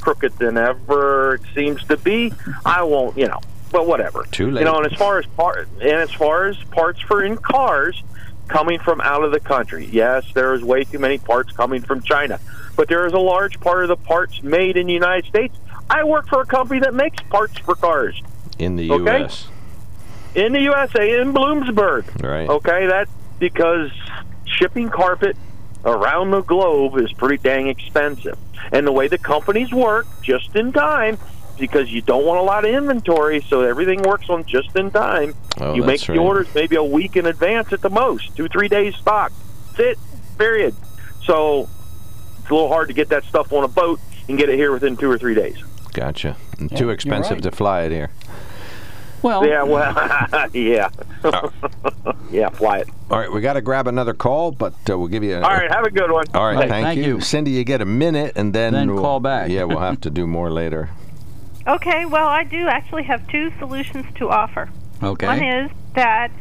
[0.00, 2.32] crooked than ever it seems to be.
[2.66, 3.40] I won't, you know.
[3.72, 4.26] but whatever.
[4.32, 4.60] Too late.
[4.60, 8.02] You know, and as far as part and as far as parts for in cars
[8.48, 12.02] coming from out of the country, yes, there is way too many parts coming from
[12.02, 12.38] China,
[12.80, 15.54] but there is a large part of the parts made in the United States.
[15.90, 18.22] I work for a company that makes parts for cars
[18.58, 19.18] In the Okay.
[19.18, 19.48] U.S.
[20.34, 22.22] in the USA in Bloomsburg.
[22.22, 22.48] Right.
[22.48, 23.90] Okay, that's because
[24.46, 25.36] shipping carpet
[25.84, 28.38] around the globe is pretty dang expensive.
[28.72, 31.18] And the way the companies work, just in time,
[31.58, 35.34] because you don't want a lot of inventory, so everything works on just in time.
[35.60, 36.18] Oh, you make the right.
[36.18, 39.32] orders maybe a week in advance at the most, two, three days stock.
[39.76, 39.98] That's it,
[40.38, 40.74] period.
[41.24, 41.68] So
[42.50, 44.72] it's a little hard to get that stuff on a boat and get it here
[44.72, 45.56] within two or three days.
[45.92, 46.36] Gotcha.
[46.58, 47.42] And Yeah, Too expensive right.
[47.44, 48.10] to fly it here.
[49.22, 50.88] Well, Yeah, well, yeah.
[52.32, 52.88] yeah, fly it.
[53.08, 55.36] All right, we got to grab another call, but uh, we'll give you.
[55.36, 56.24] A, All right, have a good one.
[56.34, 57.16] All right, Right, thank, thank you.
[57.16, 57.20] you.
[57.20, 57.52] Cindy.
[57.52, 59.48] You get a minute, and then Then we'll, call back.
[59.48, 60.90] Yeah, we'll have to do more later.
[61.68, 64.70] Okay, well, I do actually have two solutions to offer.
[65.00, 65.26] okay.
[65.28, 66.32] One is that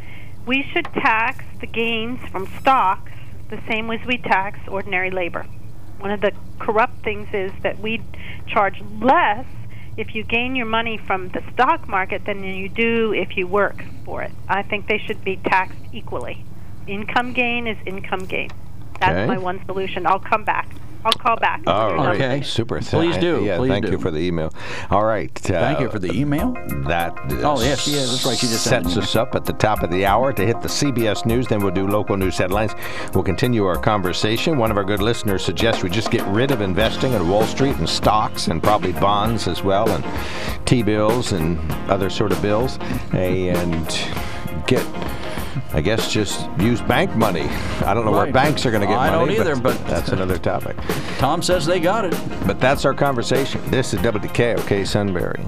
[0.48, 3.12] we should tax the gains from stocks
[3.52, 5.46] the same as we tax ordinary labor.
[6.00, 8.02] One of the corrupt things is that we
[8.48, 9.46] charge less
[9.98, 13.84] if you gain your money from the stock market than you do if you work
[14.06, 14.32] for it.
[14.48, 16.46] I think they should be taxed equally.
[16.88, 18.50] Income gain is income gain.
[19.00, 19.28] That's Okay.
[19.28, 20.06] my one solution.
[20.06, 20.70] I'll come back.
[21.06, 21.64] I'll call back.
[21.66, 22.16] All right.
[22.16, 22.42] Okay.
[22.42, 22.82] Super.
[22.82, 23.92] Please do, Yeah, please thank do.
[23.94, 24.54] you for the email.
[24.92, 25.32] All right.
[25.50, 26.52] Uh, Thank you for the email.
[26.88, 28.38] That Oh, yes, yeah, that's right.
[28.38, 30.68] She just sent sets us up at the top of the hour to hit the
[30.68, 31.48] CBS News.
[31.48, 32.74] Then we'll do local news headlines.
[33.14, 34.58] We'll continue our conversation.
[34.58, 37.78] One of our good listeners suggests we just get rid of investing in Wall Street
[37.78, 40.04] and stocks and probably bonds as well and
[40.68, 41.60] T-bills and
[41.90, 42.78] other sort of bills
[43.14, 43.88] and
[44.68, 44.86] get.
[45.72, 47.48] I guess just use bank money.
[47.86, 49.36] I don't know where banks are going to get I money.
[49.36, 50.76] don't either, but- that's another topic.
[51.20, 52.16] Tom says they got it.
[52.48, 53.62] But that's our conversation.
[53.70, 55.46] This is WKOK Sunbury.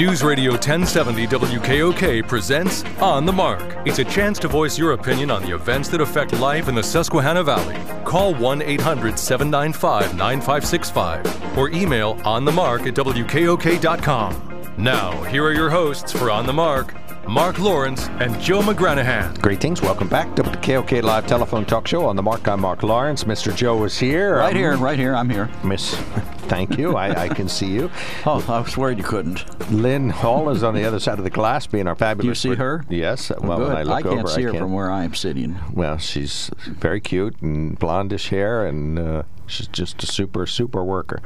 [0.00, 3.86] News Radio 1070 WKOK presents On the Mark.
[3.86, 6.82] It's a chance to voice your opinion on the events that affect life in the
[6.82, 7.76] Susquehanna Valley.
[8.06, 14.74] Call 1 800 795 9565 or email onthemark at WKOK.com.
[14.78, 16.94] Now, here are your hosts for On the Mark
[17.28, 19.38] Mark Lawrence and Joe McGranahan.
[19.42, 19.82] Greetings.
[19.82, 22.48] Welcome back to the KOK Live Telephone Talk Show on the Mark.
[22.48, 23.24] I'm Mark Lawrence.
[23.24, 23.54] Mr.
[23.54, 24.36] Joe is here.
[24.36, 25.14] Right Um, here, right here.
[25.14, 25.50] I'm here.
[25.62, 25.94] Miss,
[26.50, 26.96] thank you.
[26.96, 27.90] I, I can see you.
[28.26, 29.44] Oh, I was worried you couldn't.
[29.72, 32.42] Lynn Hall is on the other side of the glass, being our fabulous.
[32.42, 32.84] Do you see her?
[32.90, 33.30] Yes.
[33.40, 33.68] Well, Good.
[33.68, 34.62] when I look I can't over, see I her can't.
[34.64, 35.58] from where I'm sitting.
[35.72, 41.20] Well, she's very cute and blondish hair, and uh, she's just a super, super worker.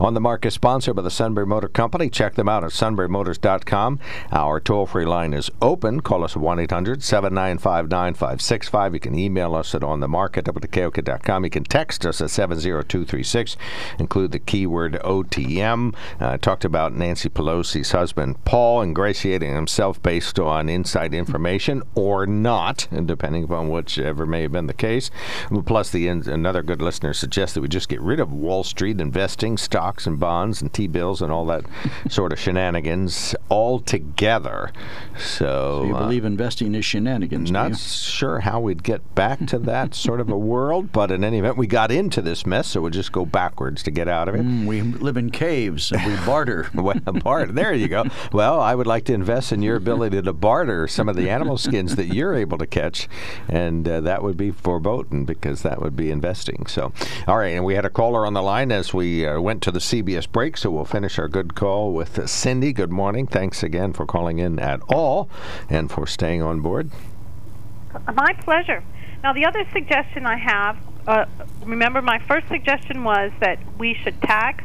[0.00, 2.08] On the Mark is sponsored by the Sunbury Motor Company.
[2.08, 4.00] Check them out at sunburymotors.com.
[4.32, 6.00] Our toll free line is open.
[6.00, 8.94] Call us at 1 800 795 9565.
[8.94, 11.44] You can email us at onthemark at WKOK.com.
[11.44, 13.56] You can text us at 70236.
[13.98, 15.94] Include the keyword OTM.
[16.20, 22.88] Uh, talked about Nancy Pelosi's husband, Paul, ingratiating himself based on inside information or not,
[23.04, 25.10] depending upon whichever may have been the case.
[25.64, 30.06] Plus, the another good listener suggests we just get rid of Wall Street investing, stocks
[30.06, 31.64] and bonds and T-bills and all that
[32.10, 34.70] sort of shenanigans altogether.
[35.18, 39.94] So, You uh, believe investing is shenanigans, not sure how we'd get back to that
[40.04, 42.90] sort of a world, but in any event, we got into this mess, so we'll
[42.90, 44.42] just go backwards to get out of it.
[44.42, 46.68] Mm, we live in caves and we barter.
[46.84, 47.50] Well, barter.
[47.50, 48.04] There you go.
[48.30, 51.56] Well, I would like to invest in your ability to barter some of the animal
[51.56, 53.08] skins that you're able to catch,
[53.48, 56.66] and uh, that would be foreboding because that would be investing.
[56.66, 56.92] So,
[57.26, 59.70] all right, and we had a caller on the line as we uh, went to
[59.70, 62.72] the CBS break, so we'll finish our good call with Cindy.
[62.72, 63.26] Good morning.
[63.26, 65.28] Thanks again for calling in at all
[65.68, 66.90] and for staying on board.
[68.12, 68.82] My pleasure.
[69.22, 71.26] Now, the other suggestion I have uh,
[71.64, 74.64] remember, my first suggestion was that we should tax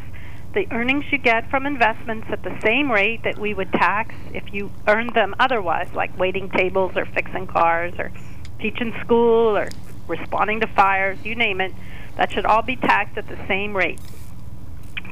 [0.53, 4.53] the earnings you get from investments at the same rate that we would tax if
[4.53, 8.11] you earned them otherwise, like waiting tables or fixing cars or
[8.59, 9.69] teaching school or
[10.07, 11.73] responding to fires, you name it.
[12.19, 14.01] That should all be taxed at the same rate.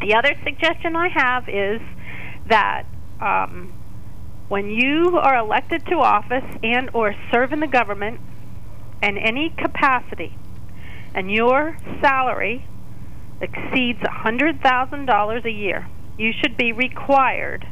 [0.02, 1.80] The other suggestion I have is
[2.50, 2.84] that
[3.22, 3.72] um,
[4.50, 8.20] when you are elected to office and or serve in the government
[9.02, 10.36] in any capacity
[11.15, 12.65] and your salary
[13.39, 17.65] exceeds $100,000 a year, you should be required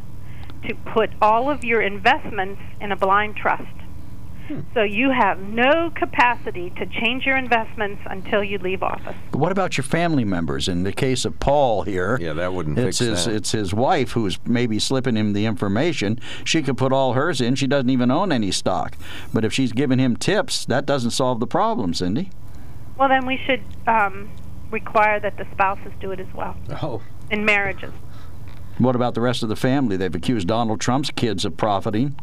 [0.65, 3.84] to put all of your investments in a blind trust.
[4.73, 9.15] So you have no capacity to change your investments until you leave office.
[9.31, 10.67] But what about your family members?
[10.67, 13.33] In the case of Paul here, Yeah, that wouldn't it's fix his that.
[13.35, 16.19] it's his wife who's maybe slipping him the information.
[16.43, 17.55] She could put all hers in.
[17.55, 18.95] She doesn't even own any stock.
[19.33, 22.29] But if she's giving him tips, that doesn't solve the problem, Cindy.
[22.97, 24.29] Well, then we should um,
[24.71, 27.01] require that the spouses do it as well Oh.
[27.31, 27.91] in marriages.
[28.77, 29.97] What about the rest of the family?
[29.97, 32.15] They've accused Donald Trump's kids of profiting.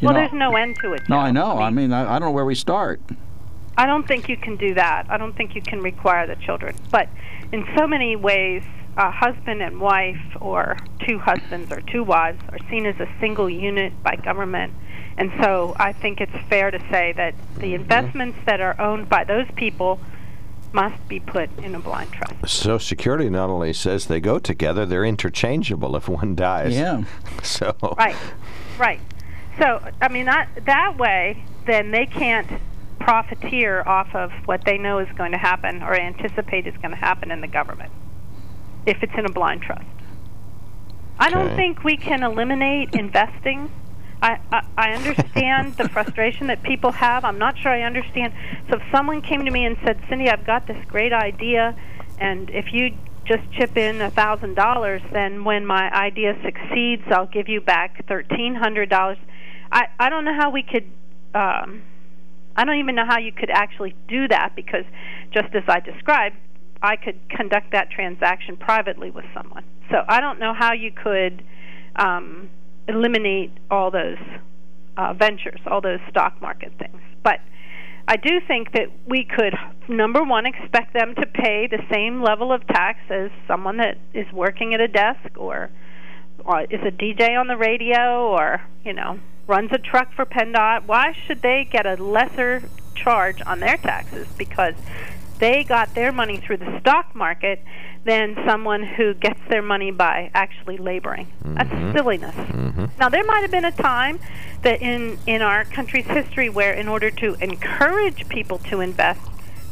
[0.00, 1.08] You well, know- there's no end to it.
[1.08, 1.58] No, I know.
[1.58, 3.00] I mean, I, I don't know where we start.
[3.76, 5.06] I don't think you can do that.
[5.08, 6.74] I don't think you can require the children.
[6.90, 7.08] But
[7.52, 8.64] in so many ways,
[8.96, 13.48] a husband and wife, or two husbands or two wives, are seen as a single
[13.48, 14.72] unit by government.
[15.16, 17.82] And so I think it's fair to say that the mm-hmm.
[17.82, 20.00] investments that are owned by those people
[20.72, 22.34] must be put in a blind trust.
[22.48, 26.74] Social Security not only says they go together, they're interchangeable if one dies.
[26.74, 27.04] Yeah.
[27.42, 27.76] So.
[27.96, 28.16] Right,
[28.78, 29.00] right.
[29.60, 32.50] So, I mean, that, that way, then they can't
[33.00, 36.98] profiteer off of what they know is going to happen or anticipate is going to
[37.00, 37.92] happen in the government
[38.86, 39.84] if it's in a blind trust.
[41.18, 41.56] I don't Okay.
[41.56, 43.70] think we can eliminate investing.
[44.22, 47.24] I, I, I understand the frustration that people have.
[47.24, 48.32] I'm not sure I understand.
[48.70, 51.74] So if someone came to me and said, Cindy, I've got this great idea,
[52.18, 52.90] and if you
[53.26, 58.06] just chip in a thousand dollars, then when my idea succeeds, I'll give you back
[58.08, 59.18] thirteen hundred dollars.
[59.72, 60.90] I I don't know how we could.
[61.34, 61.82] Um,
[62.56, 64.84] I don't even know how you could actually do that because,
[65.32, 66.36] just as I described,
[66.82, 69.64] I could conduct that transaction privately with someone.
[69.90, 71.42] So I don't know how you could
[71.96, 72.50] um,
[72.88, 74.18] eliminate all those
[74.96, 77.00] uh, ventures, all those stock market things.
[77.22, 77.40] But
[78.06, 79.54] I do think that we could,
[79.88, 84.26] number one, expect them to pay the same level of tax as someone that is
[84.32, 85.70] working at a desk or,
[86.44, 89.18] or is a DJ on the radio or, you know,
[89.48, 90.84] runs a truck for PennDOT.
[90.84, 92.62] Why should they get a lesser
[92.94, 94.28] charge on their taxes?
[94.36, 94.74] Because
[95.38, 97.64] they got their money through the stock market
[98.04, 101.26] than someone who gets their money by actually laboring.
[101.42, 101.96] That's mm-hmm.
[101.96, 102.34] silliness.
[102.34, 102.86] Mm-hmm.
[102.98, 104.20] Now there might have been a time
[104.62, 109.20] that in in our country's history where in order to encourage people to invest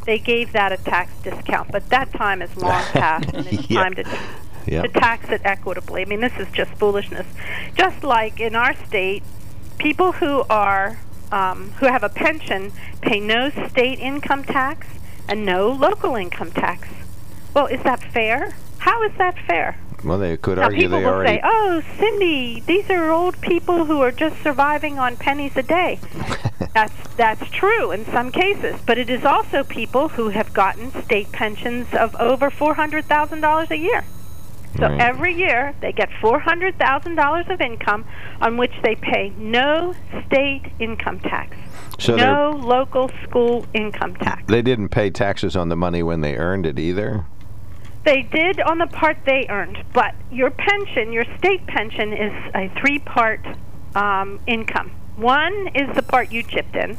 [0.05, 3.83] they gave that a tax discount, but that time is long past and it's Yeah.
[3.83, 4.03] time to
[4.65, 4.81] Yeah.
[4.81, 6.01] to tax it equitably.
[6.01, 7.27] I mean, this is just foolishness.
[7.75, 9.23] Just like in our state,
[9.77, 10.99] people who are
[11.31, 14.87] um, who have a pension pay no state income tax
[15.27, 16.87] and no local income tax.
[17.53, 18.55] Well, is that fair?
[18.79, 19.77] How is that fair?
[20.05, 21.37] Well, they could Now, argue people they will already.
[21.37, 25.99] say, "Oh, Cindy, these are old people who are just surviving on pennies a day."
[26.73, 31.31] that's that's true in some cases, but it is also people who have gotten state
[31.31, 34.05] pensions of over four hundred thousand dollars a year.
[34.77, 34.99] So Right.
[35.01, 38.05] every year they get four hundred thousand dollars of income
[38.41, 39.93] on which they pay no
[40.27, 41.55] state income tax,
[41.99, 44.43] So no local school income tax.
[44.47, 47.25] they didn't pay taxes on the money when they earned it either.
[48.03, 52.69] They did on the part they earned, but your pension, your state pension, is a
[52.79, 53.45] three part
[53.95, 54.91] um, income.
[55.17, 56.97] One is the part you chipped in,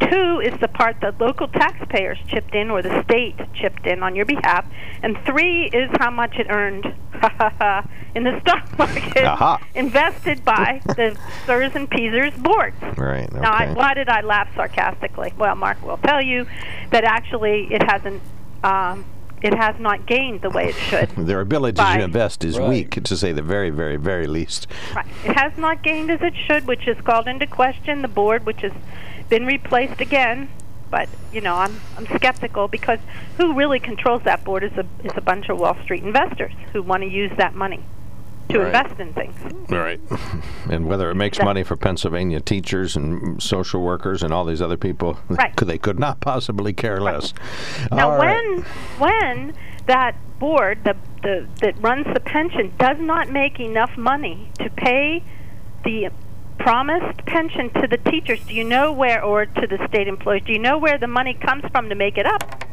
[0.00, 4.16] two is the part that local taxpayers chipped in or the state chipped in on
[4.16, 4.64] your behalf,
[5.02, 6.84] and three is how much it earned
[8.14, 9.60] in the stock market Aha.
[9.74, 12.76] invested by the SERS and PSERS boards.
[12.98, 13.28] Right.
[13.30, 13.40] Okay.
[13.40, 15.32] Now, I, why did I laugh sarcastically?
[15.38, 16.46] Well, Mark will tell you
[16.90, 18.22] that actually it hasn't,
[18.64, 19.04] um,
[19.42, 21.10] it has not gained the way it should.
[21.16, 21.98] Their ability Bye.
[21.98, 22.68] to invest is Right.
[22.68, 24.66] weak, to say the very, very, very least.
[24.94, 25.06] right.
[25.24, 28.60] It has not gained as it should, which is called into question the board, which
[28.62, 28.72] has
[29.30, 30.50] been replaced again.
[30.90, 32.98] But you know, I'm I'm skeptical because
[33.38, 36.82] who really controls that board is a is a bunch of Wall Street investors who
[36.82, 37.80] want to use that money
[38.48, 38.66] to Right.
[38.66, 39.36] invest in things.
[39.70, 40.00] Right.
[40.68, 44.60] And whether it makes That- money for Pennsylvania teachers and social workers and all these
[44.60, 45.56] other people, Right.
[45.56, 47.32] they could not possibly care less.
[47.82, 47.92] Right.
[47.92, 48.36] Now, All right.
[48.44, 48.64] when
[48.98, 49.54] when
[49.86, 55.22] that board, the, the that runs the pension, does not make enough money to pay
[55.84, 56.10] the
[56.60, 60.52] promised pension to the teachers, do you know where, or to the state employees, do
[60.52, 62.64] you know where the money comes from to make it up?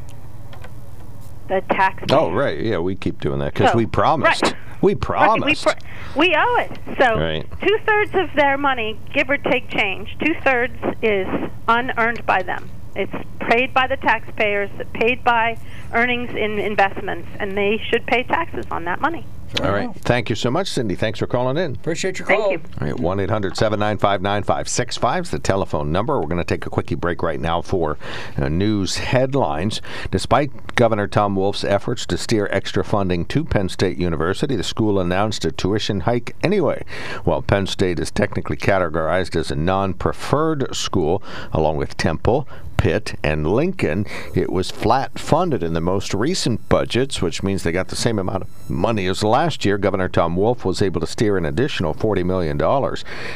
[1.47, 2.03] The tax.
[2.11, 2.59] Oh, right.
[2.59, 4.43] Yeah, we keep doing that because So, we promised.
[4.43, 4.55] right.
[4.81, 5.65] We Right, promised.
[5.65, 5.79] we, pr-
[6.19, 6.71] we owe it.
[6.99, 7.45] So Right.
[7.61, 11.27] two thirds of their money, give or take change, two thirds is
[11.67, 12.69] unearned by them.
[12.95, 15.57] It's paid by the taxpayers, paid by
[15.93, 19.25] earnings in investments, and they should pay taxes on that money.
[19.61, 19.93] All right.
[19.95, 20.95] Thank you so much, Cindy.
[20.95, 21.75] Thanks for calling in.
[21.75, 22.51] Appreciate your Thank call.
[22.51, 22.61] you.
[22.81, 26.19] All right, 1 800 795 9565 is the telephone number.
[26.19, 27.97] We're going to take a quickie break right now for
[28.37, 29.81] uh, news headlines.
[30.11, 34.99] Despite Governor Tom Wolf's efforts to steer extra funding to Penn State University, the school
[34.99, 36.83] announced a tuition hike anyway.
[37.23, 43.15] While Penn State is technically categorized as a non preferred school, along with Temple, Pitt,
[43.23, 44.05] and Lincoln.
[44.33, 48.19] It was flat funded in the most recent budgets, which means they got the same
[48.19, 49.77] amount of money as last year.
[49.77, 52.59] Governor Tom Wolf was able to steer an additional $40 million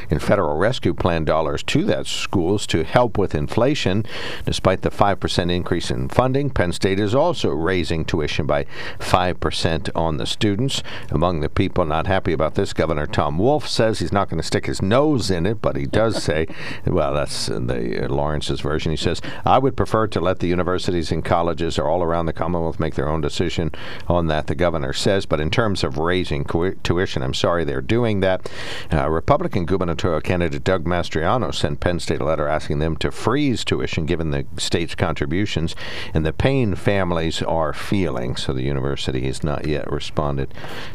[0.10, 4.06] in federal rescue plan dollars to that schools to help with inflation.
[4.45, 8.66] Despite the 5% increase in funding, Penn State is also raising tuition by
[8.99, 10.84] 5% on the students.
[11.09, 14.47] Among the people not happy about this, Governor Tom Wolf says he's not going to
[14.47, 16.47] stick his nose in it, but he does say,
[16.86, 18.91] well, that's the Lawrence's version.
[18.91, 22.34] He says, I would prefer to let the universities and colleges or all around the
[22.34, 23.71] Commonwealth make their own decision
[24.07, 25.25] on that, the governor says.
[25.25, 26.45] But in terms of raising
[26.84, 28.49] tuition, I'm sorry they're doing that.
[28.91, 33.63] Uh, Republican gubernatorial candidate Doug Mastriano sent Penn State a letter asking them to freeze
[33.63, 35.75] tuition given the state's contributions
[36.13, 38.36] and the pain families are feeling.
[38.36, 40.53] So the university has not yet responded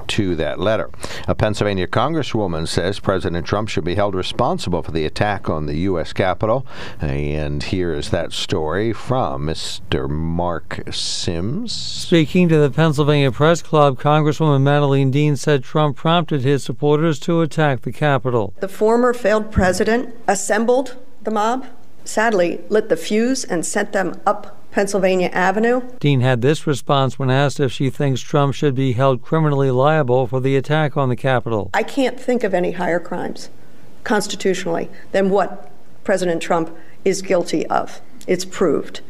[0.08, 0.90] to that letter.
[1.28, 5.76] A Pennsylvania congresswoman says President Trump should be held responsible for the attack on the
[5.90, 6.12] U.S.
[6.12, 6.66] Capitol.
[7.00, 10.08] And here is that story from Mr.
[10.08, 11.72] Mark Sims.
[11.72, 17.40] Speaking to the Pennsylvania Press Club, Congresswoman Madeleine Dean said Trump prompted his supporters to
[17.40, 18.54] attack the Capitol.
[18.60, 21.66] The former failed president assembled the mob,
[22.04, 25.80] sadly, lit the fuse and sent them up Pennsylvania Avenue.
[26.00, 30.26] Dean had this response when asked if she thinks Trump should be held criminally liable
[30.26, 31.70] for the attack on the Capitol.
[31.72, 33.48] I can't think of any higher crimes
[34.04, 35.70] constitutionally than what
[36.04, 38.00] President Trump is guilty of.
[38.26, 39.00] It's proved.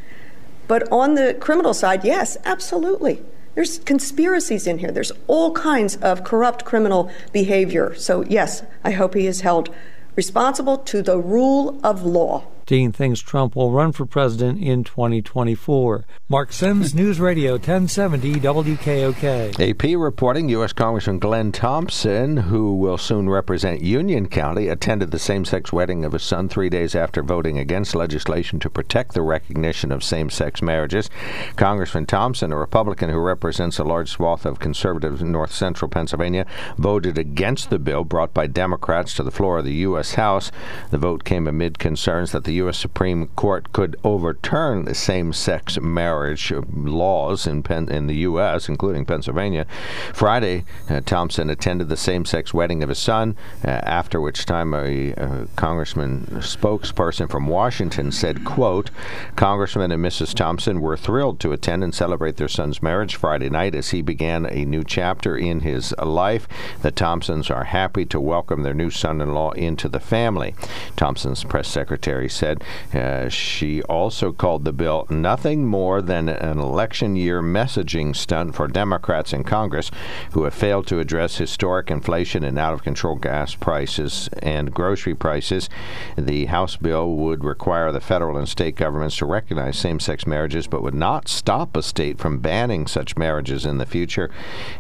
[0.69, 3.23] But on the criminal side, yes, absolutely.
[3.55, 4.93] There's conspiracies in here.
[4.93, 7.95] There's all kinds of corrupt criminal behavior.
[7.95, 9.75] So, yes, I hope he is held
[10.15, 12.45] responsible to the rule of law.
[12.67, 16.05] Dean thinks Trump will run for president in 2024.
[16.29, 19.61] Mark Sims, News Radio 1070 WKOK.
[19.61, 20.73] AP reporting U.S.
[20.73, 26.13] Congressman Glenn Thompson, who will soon represent Union County, attended the same sex wedding of
[26.13, 30.61] his son three days after voting against legislation to protect the recognition of same sex
[30.61, 31.09] marriages.
[31.55, 36.45] Congressman Thompson, a Republican who represents a large swath of conservative north central Pennsylvania,
[36.77, 40.15] voted against the bill brought by Democrats to the floor of the U.S.
[40.15, 40.51] House.
[40.91, 42.79] The vote came amid concerns that the U.S.
[42.79, 49.67] Supreme Court could overturn the same-sex marriage laws in Penn, in the U.S., including Pennsylvania.
[50.13, 55.13] Friday, uh, Thompson attended the same-sex wedding of his son, uh, after which time a,
[55.13, 58.91] a congressman spokesperson from Washington said, "quote
[59.37, 60.35] Congressman and Mrs.
[60.35, 64.47] Thompson were thrilled to attend and celebrate their son's marriage Friday night as he began
[64.47, 66.49] a new chapter in his life.
[66.83, 70.55] The Thompsons are happy to welcome their new son-in-law into the family."
[70.97, 72.63] Thompson's press secretary said said.
[72.95, 78.69] Uh, she also called the bill nothing more than an election year messaging stunt for
[78.69, 79.91] Democrats in Congress
[80.33, 85.15] who have failed to address historic inflation and out of control gas prices and grocery
[85.15, 85.69] prices.
[86.17, 90.67] The House bill would require the federal and state governments to recognize same sex marriages
[90.67, 94.31] but would not stop a state from banning such marriages in the future.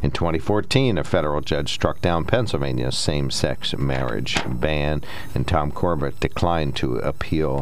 [0.02, 5.02] In 2014, a federal judge struck down Pennsylvania's same sex marriage ban,
[5.34, 7.55] and Tom Corbett declined to appeal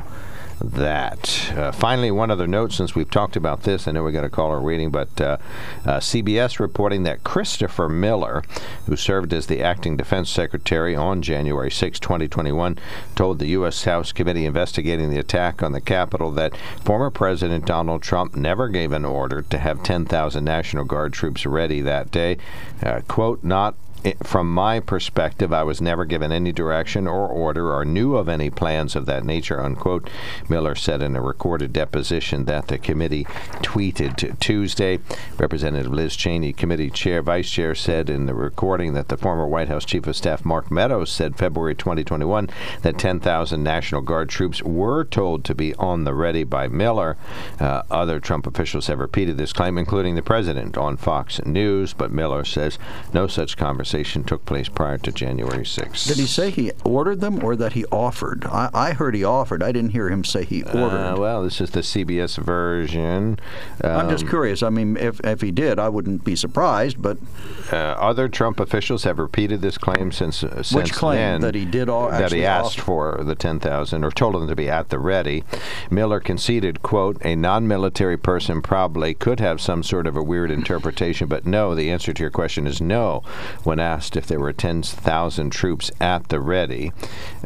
[0.61, 1.53] that.
[1.57, 4.31] Uh, finally, one other note since we've talked about this, I know we got a
[4.31, 5.37] caller waiting, but uh,
[5.85, 8.43] uh, CBS reporting that Christopher Miller,
[8.87, 12.79] who served as the acting defense secretary on January 6, 2021,
[13.15, 13.85] told the U.S.
[13.85, 18.93] House committee investigating the attack on the Capitol that former President Donald Trump never gave
[18.93, 22.37] an order to have 10,000 National Guard troops ready that day.
[22.83, 23.75] Uh, quote, not
[24.23, 28.51] from my perspective, I was never given any direction or order or knew of any
[28.51, 30.11] plans of that nature, unquote.
[30.49, 33.25] Miller said in a recorded deposition that the committee
[33.63, 34.99] tweeted Tuesday.
[35.39, 39.69] Representative Liz Cheney, committee chair, vice chair, said in the recording that the former White
[39.69, 42.51] House chief of staff Mark Meadows said February 2021
[42.83, 47.17] that 10,000 National Guard troops were told to be on the ready by Miller.
[47.59, 52.13] Uh, other Trump officials have repeated this claim, including the president on Fox News, but
[52.13, 52.79] Miller says
[53.15, 56.09] no such conversation conversation took place prior to January 6th.
[56.09, 58.45] Did he say he ordered them or that he offered?
[58.47, 59.63] I, I heard he offered.
[59.63, 61.15] I didn't hear him say he ordered.
[61.15, 63.39] Uh, well, this is the CBS version.
[63.85, 64.65] Um, I'm just um, curious.
[64.65, 67.19] I mean, if, if he did, I wouldn't be surprised, but.
[67.73, 71.19] Uh, other Trump officials have repeated this claim since, uh, since Which claim?
[71.19, 71.41] then.
[71.43, 73.19] That he did all, That he asked offer.
[73.19, 75.45] for the 10,000 or told them to be at the ready.
[75.89, 81.29] Miller conceded, quote, a non-military person probably could have some sort of a weird interpretation,
[81.29, 83.23] but no, the answer to your question is no.
[83.63, 86.93] When asked if there were 10,000 troops at the ready.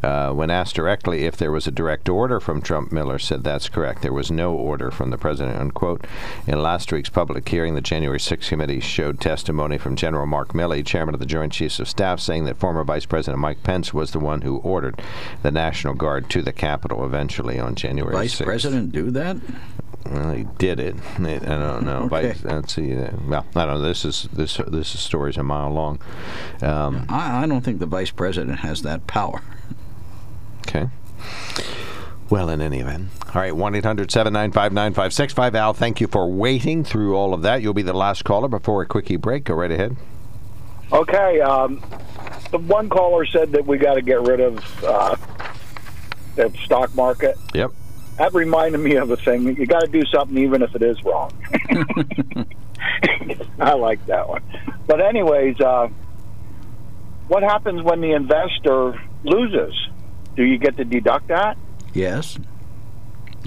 [0.02, 3.68] Uh, when asked directly if there was a direct order from Trump, Miller said that's
[3.68, 4.02] correct.
[4.02, 6.06] There was no order from the president, unquote.
[6.46, 10.86] In last week's public hearing, the January 6th committee showed testimony from General Mark Milley,
[10.86, 14.12] chairman of the Joint Chiefs of Staff, saying that former Vice President Mike Pence was
[14.12, 15.02] the one who ordered
[15.42, 18.44] the National Guard to the Capitol eventually on January Vice 6th.
[18.44, 19.36] President do that?
[20.10, 20.96] Well, he did it.
[21.18, 22.08] I don't know.
[22.12, 22.32] Okay.
[22.32, 22.96] Vice, let's see.
[22.96, 23.80] uh, Well, I don't know.
[23.82, 25.98] This is this this story's a mile long.
[26.62, 29.42] Um, I, I don't think the vice president has that power.
[30.66, 30.88] Okay.
[32.30, 33.08] Well, in any event.
[33.34, 35.54] All right, 1 800 795 9565.
[35.54, 37.62] Al, thank you for waiting through all of that.
[37.62, 39.44] You'll be the last caller before a quickie break.
[39.44, 39.96] Go right ahead.
[40.92, 41.40] Okay.
[41.40, 41.82] Um,
[42.50, 45.16] the one caller said that we got to get rid of uh,
[46.36, 47.36] the stock market.
[47.54, 47.72] Yep.
[48.18, 49.56] That reminded me of a thing.
[49.56, 51.32] You got to do something even if it is wrong.
[53.60, 54.42] I like that one.
[54.88, 55.88] But anyways, uh,
[57.28, 59.74] what happens when the investor loses?
[60.34, 61.56] Do you get to deduct that?
[61.94, 62.38] Yes.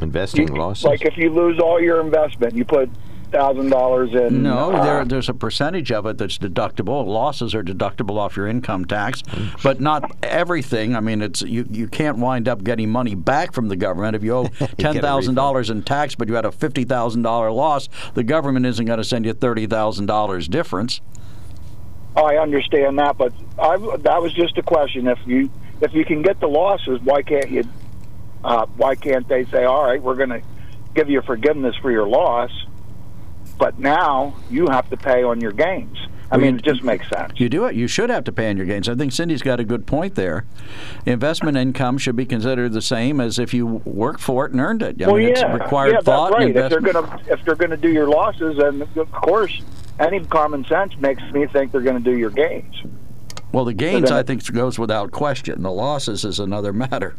[0.02, 0.86] Investing losses.
[0.86, 2.90] Like if you lose all your investment, you put
[3.32, 4.44] thousand dollars in.
[4.44, 7.06] No, uh, there, there's a percentage of it that's deductible.
[7.06, 9.24] Losses are deductible off your income tax,
[9.64, 10.96] but not everything.
[10.96, 14.24] I mean, it's you, you can't wind up getting money back from the government if
[14.24, 17.90] you owe ten thousand dollars in tax, but you had a fifty thousand dollar loss.
[18.14, 21.02] The government isn't going to send you thirty thousand dollars difference.
[22.16, 25.08] I understand that, but I, that was just a question.
[25.08, 25.50] If you
[25.82, 27.64] if you can get the losses, why can't you?
[28.44, 30.42] Uh, why can't they say, "All right, we're going to
[30.94, 32.52] give you forgiveness for your loss,
[33.62, 35.96] but now you have to pay on your gains"?
[36.32, 37.34] I mean, it just makes sense.
[37.36, 37.76] You do it.
[37.76, 38.90] You should have to pay on your gains.
[38.90, 40.46] I think Cindy's got a good point there.
[41.06, 44.82] Investment income should be considered the same as if you worked for it and earned
[44.82, 45.00] it.
[45.00, 46.32] I well, mean, yeah, it's required yeah, thought.
[46.32, 46.56] that's right.
[46.56, 49.62] If they're to if they're going to do your losses, and of course,
[50.00, 52.82] any common sense makes me think they're going to do your gains.
[53.52, 55.62] Well, the gains, then- I think, goes without question.
[55.62, 57.16] The losses is another matter.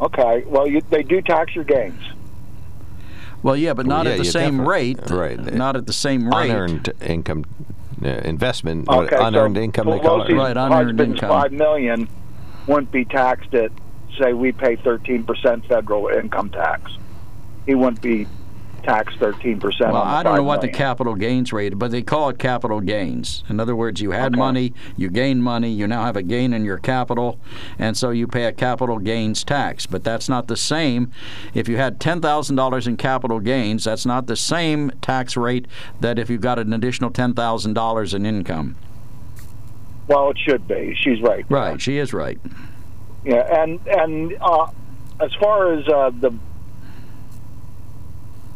[0.00, 2.00] Okay, well, you, they do tax your gains.
[3.42, 5.10] Well, yeah, but not Yeah, at the same definitely- rate.
[5.10, 5.54] right.
[5.54, 6.50] Not at the same rate.
[6.50, 7.44] Unearned income
[8.04, 8.88] uh, investment.
[8.88, 10.32] Okay, unearned so income, they call it.
[10.34, 11.28] Right, unearned income.
[11.28, 12.08] Five million
[12.66, 13.72] wouldn't be taxed at,
[14.18, 16.92] say, we pay thirteen percent federal income tax.
[17.66, 18.26] He wouldn't be
[18.84, 19.92] thirteen percent.
[19.92, 22.38] Well, on the I don't know what the capital gains rate, but they call it
[22.38, 23.44] capital gains.
[23.48, 24.38] In other words, you had Okay.
[24.38, 27.38] money, you gained money, you now have a gain in your capital,
[27.78, 29.86] and so you pay a capital gains tax.
[29.86, 31.10] But that's not the same.
[31.54, 35.66] If you had $10,000 in capital gains, that's not the same tax rate
[36.00, 38.76] that if you got an additional $10,000 in income.
[40.08, 40.94] Well, it should be.
[40.98, 41.44] She's right.
[41.48, 42.38] Right, she is right.
[43.24, 44.66] Yeah, and and uh,
[45.20, 46.32] as far as uh, the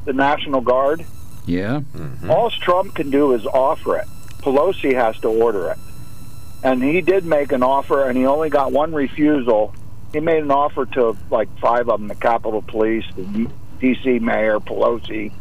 [0.04, 1.04] the National Guard,
[1.46, 1.80] Yeah.
[2.28, 4.06] all Trump can do is offer it.
[4.42, 5.78] Pelosi has to order it,
[6.62, 9.74] and he did make an offer, and he only got one refusal.
[10.12, 13.48] He made an offer to like five of them: the Capitol Police, the
[13.80, 14.18] D.C.
[14.20, 15.32] Mayor, Pelosi.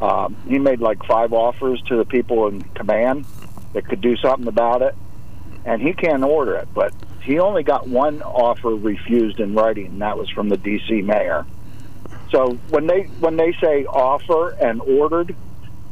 [0.00, 3.24] Um, he made like five offers to the people in command
[3.72, 4.94] that could do something about it,
[5.64, 6.68] and he can't order it.
[6.72, 6.92] But
[7.22, 11.02] he only got one offer refused in writing, and that was from the D.C.
[11.02, 11.44] Mayor.
[12.30, 15.34] So when they when they say offer and ordered,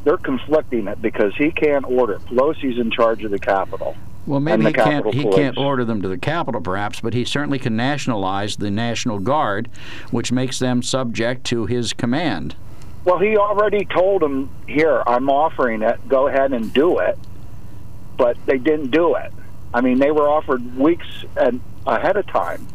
[0.05, 2.18] they're conflicting it because he can't order.
[2.18, 3.97] Pelosi's in charge of the Capitol.
[4.26, 5.14] Well, maybe he can't.
[5.14, 9.18] He can't order them to the Capitol, perhaps, but he certainly can nationalize the National
[9.18, 9.68] Guard,
[10.11, 12.57] which makes them subject to his command.
[13.05, 16.09] Well, he already told them, "Here, I'm offering it.
[16.09, 17.16] Go ahead and do it."
[18.16, 19.32] But they didn't do it.
[19.72, 21.07] I mean, they were offered weeks
[21.37, 22.66] and ahead of time.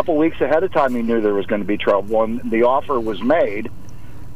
[0.00, 2.62] Couple weeks ahead of time, he knew there was going to be trouble, and the
[2.62, 3.70] offer was made,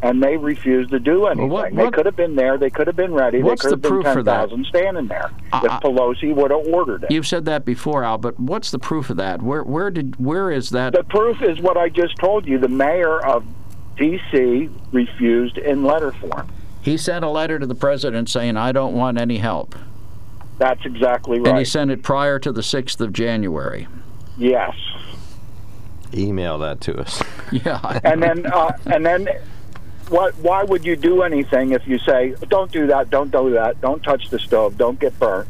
[0.02, 1.48] and they refused to do anything.
[1.48, 2.58] what- they could have been there.
[2.58, 3.42] They could have been ready.
[3.42, 4.40] What's they the could have been proof for that?
[4.50, 7.10] 10,000 standing there if I- Pelosi would have ordered it.
[7.10, 9.40] You've said that before, Al, but what's the proof of that?
[9.40, 10.92] Where where did where is that?
[10.92, 12.58] The proof is what I just told you.
[12.58, 13.42] The mayor of
[13.96, 14.68] D.C.
[14.92, 16.46] refused in letter form.
[16.82, 19.74] He sent a letter to the president saying, "I don't want any help,"
[20.58, 21.48] That's exactly right.
[21.48, 23.88] and he sent it prior to the sixth of January.
[24.36, 24.74] yes.
[26.16, 27.22] Email that to us.
[27.52, 29.28] Yeah, And then, uh, and then,
[30.08, 30.34] what?
[30.38, 33.10] Why would you do anything if you say, "Don't do that.
[33.10, 33.80] Don't do that.
[33.80, 34.76] Don't touch the stove.
[34.76, 35.46] Don't get burnt."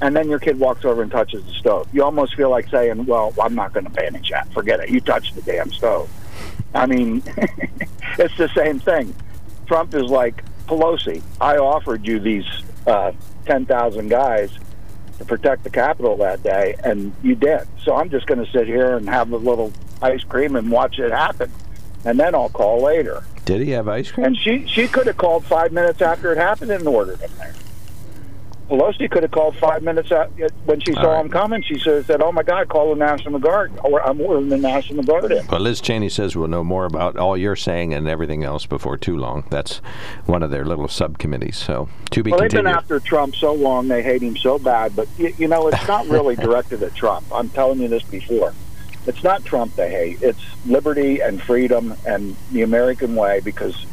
[0.00, 1.86] And then your kid walks over and touches the stove.
[1.92, 4.52] You almost feel like saying, "Well, I'm not going to manage that.
[4.52, 4.88] Forget it.
[4.88, 6.10] You touched the damn stove."
[6.74, 7.22] I mean,
[8.18, 9.14] it's the same thing.
[9.66, 11.22] Trump is like Pelosi.
[11.40, 12.46] I offered you these
[12.86, 13.12] uh,
[13.46, 14.50] ten thousand guys
[15.18, 17.68] to protect the Capitol that day, and you did.
[17.84, 19.72] So I'm just going to sit here and have a little
[20.02, 21.50] ice cream and watch it happen,
[22.04, 23.24] and then I'll call later.
[23.44, 24.26] Did he have ice cream?
[24.26, 27.54] And she she could have called five minutes after it happened and ordered him there.
[28.68, 30.30] Pelosi could have called five minutes out
[30.66, 31.62] when she saw him coming.
[31.62, 35.02] She said, said, "Oh my God, call the National Guard, or I'm ordering the National
[35.02, 38.44] Guard in." Well, Liz Cheney says we'll know more about all you're saying and everything
[38.44, 39.44] else before too long.
[39.48, 39.78] That's
[40.26, 41.56] one of their little subcommittees.
[41.56, 44.94] So to be well, they've been after Trump so long; they hate him so bad.
[44.94, 47.24] But you, you know, it's not really directed at Trump.
[47.32, 48.52] I'm telling you this before.
[49.08, 50.22] It's not Trump they hate.
[50.22, 53.86] It's liberty and freedom and the American way because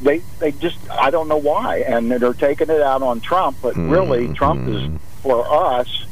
[0.00, 3.58] they they just I don't know why, and they're taking it out on Trump.
[3.60, 6.06] But really, Trump is for us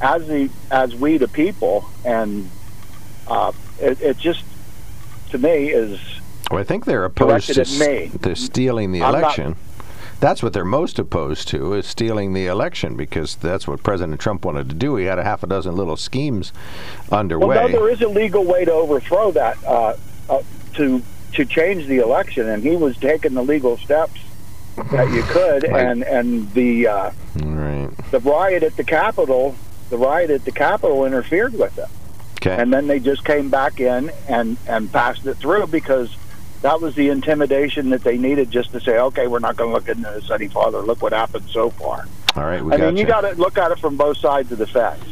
[0.00, 2.50] as the as we the people, and
[3.28, 4.42] uh, it, it just
[5.30, 6.00] to me is
[6.50, 9.56] Well, I think they're opposed to, to stealing the I'm not- election.
[10.20, 14.44] That's what they're most opposed to is stealing the election because that's what President Trump
[14.44, 14.96] wanted to do.
[14.96, 16.52] He had a half a dozen little schemes
[17.10, 17.48] underway.
[17.56, 19.96] Well, no, there is a legal way to overthrow that uh,
[20.28, 20.42] uh,
[20.74, 21.02] to
[21.32, 24.20] to change the election, and he was taking the legal steps
[24.92, 25.84] that you could, Right.
[25.86, 27.90] and and the uh, right.
[28.10, 29.54] the riot at the Capitol,
[29.88, 31.88] the riot at the Capitol interfered with it,
[32.36, 32.60] Okay.
[32.60, 36.14] and then they just came back in and and passed it through because.
[36.62, 39.74] That was the intimidation that they needed just to say, okay, we're not going to
[39.74, 40.80] look into this any farther.
[40.80, 42.06] Look what happened so far.
[42.36, 44.52] All right, we I got mean, you got to look at it from both sides
[44.52, 45.02] of the fence.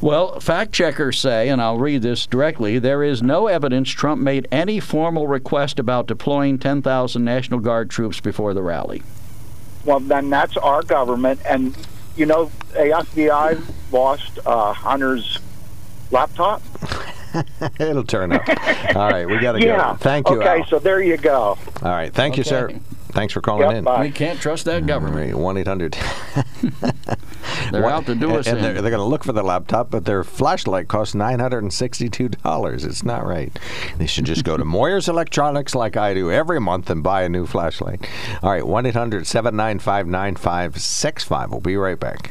[0.00, 4.46] Well, fact checkers say, and I'll read this directly there is no evidence Trump made
[4.52, 9.02] any formal request about deploying 10,000 National Guard troops before the rally.
[9.84, 11.76] Well, then that's our government, and
[12.16, 15.38] you know, the FBI lost uh, Hunter's
[16.10, 16.62] laptop.
[17.80, 18.42] It'll turn up.
[18.96, 19.92] All right, we got to yeah.
[19.92, 19.96] go.
[19.98, 20.40] Thank you.
[20.40, 20.66] Okay, Al.
[20.66, 21.58] so there you go.
[21.82, 22.70] All right, thank you, sir.
[23.16, 23.84] Thanks for calling Yep, in.
[23.84, 24.02] bye.
[24.02, 25.38] We can't trust that mm, government.
[25.38, 25.96] One eight hundred.
[27.72, 28.62] They're out to do us and in.
[28.62, 31.72] they're, they're going to look for the laptop, but their flashlight costs nine hundred and
[31.72, 32.84] sixty-two dollars.
[32.84, 33.56] It's not right.
[33.96, 37.28] They should just go to Moyer's Electronics like I do every month and buy a
[37.28, 38.06] new flashlight.
[38.42, 41.50] All right, 1 800 795 9565.
[41.50, 42.30] We'll be right back.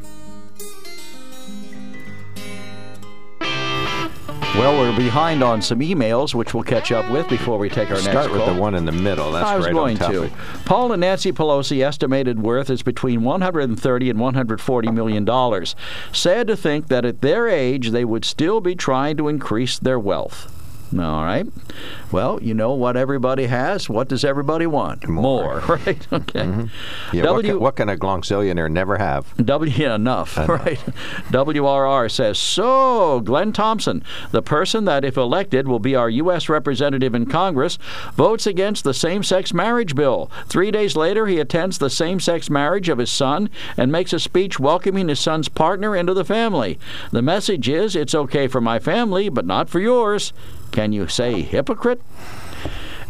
[4.55, 7.95] Well, we're behind on some emails, which we'll catch up with before we take our
[7.95, 8.53] next Start with call.
[8.53, 9.31] the one in the middle.
[9.31, 10.29] That's I was right going on to.
[10.65, 15.73] Paul and Nancy Pelosi estimated worth is between 130 and 140 million dollars.
[16.11, 19.97] Sad to think that at their age they would still be trying to increase their
[19.97, 20.51] wealth.
[20.93, 21.47] All right.
[22.11, 23.87] Well, you know what everybody has.
[23.89, 25.07] What does everybody want?
[25.07, 25.59] More.
[25.69, 26.05] right?
[26.11, 26.41] Okay.
[26.41, 27.15] Mm-hmm.
[27.15, 29.33] Yeah, what, W- can, what can a Glonkzillionaire never have?
[29.37, 30.79] W yeah, enough, right?
[31.29, 33.21] WRR says so.
[33.21, 36.49] Glenn Thompson, the person that, if elected, will be our U.S.
[36.49, 37.77] representative in Congress,
[38.15, 40.29] votes against the same-sex marriage bill.
[40.47, 44.59] Three days later, he attends the same-sex marriage of his son and makes a speech
[44.59, 46.77] welcoming his son's partner into the family.
[47.11, 50.33] The message is, "It's okay for my family, but not for yours."
[50.71, 52.01] Can you say hypocrite?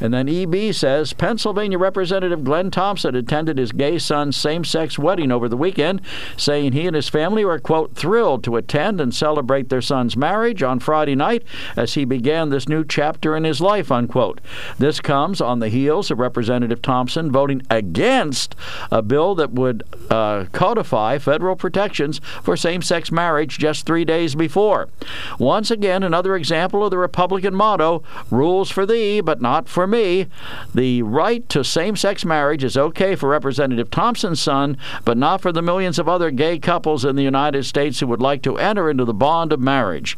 [0.01, 5.31] And then EB says Pennsylvania Representative Glenn Thompson attended his gay son's same sex wedding
[5.31, 6.01] over the weekend,
[6.35, 10.63] saying he and his family were, quote, thrilled to attend and celebrate their son's marriage
[10.63, 11.43] on Friday night
[11.75, 14.41] as he began this new chapter in his life, unquote.
[14.79, 18.55] This comes on the heels of Representative Thompson voting against
[18.91, 24.33] a bill that would uh, codify federal protections for same sex marriage just three days
[24.33, 24.89] before.
[25.37, 30.27] Once again, another example of the Republican motto rules for thee, but not for me.
[30.73, 35.51] The right to same sex marriage is okay for Representative Thompson's son, but not for
[35.51, 38.89] the millions of other gay couples in the United States who would like to enter
[38.89, 40.17] into the bond of marriage.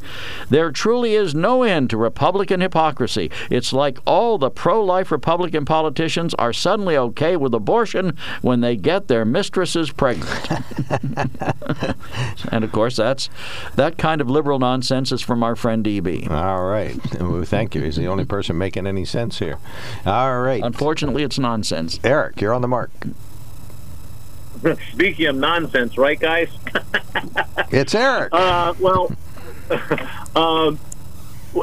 [0.49, 3.29] There truly is no end to Republican hypocrisy.
[3.49, 8.75] It's like all the pro life Republican politicians are suddenly okay with abortion when they
[8.75, 10.49] get their mistresses pregnant.
[12.51, 13.29] and of course, that's
[13.75, 16.29] that kind of liberal nonsense is from our friend DB.
[16.29, 16.97] All right.
[17.19, 17.81] Well, thank you.
[17.81, 19.57] He's the only person making any sense here.
[20.05, 20.63] All right.
[20.63, 21.99] Unfortunately, it's nonsense.
[22.03, 22.91] Eric, you're on the mark.
[24.91, 26.49] Speaking of nonsense, right, guys?
[27.71, 28.29] It's Eric.
[28.31, 29.11] Uh, well,
[30.35, 30.79] um,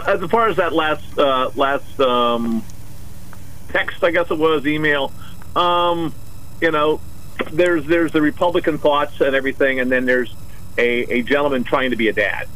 [0.06, 2.64] as far as that last uh, last um,
[3.68, 5.12] text, I guess it was email.
[5.54, 6.12] Um,
[6.60, 7.00] you know,
[7.52, 10.34] there's there's the Republican thoughts and everything, and then there's
[10.78, 12.48] a, a gentleman trying to be a dad.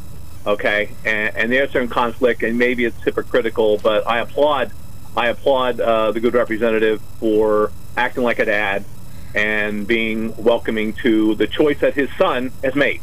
[0.45, 4.71] Okay, and, and there's some conflict, and maybe it's hypocritical, but I applaud
[5.15, 8.85] I applaud uh, the good representative for acting like a dad
[9.33, 13.01] and being welcoming to the choice that his son has made.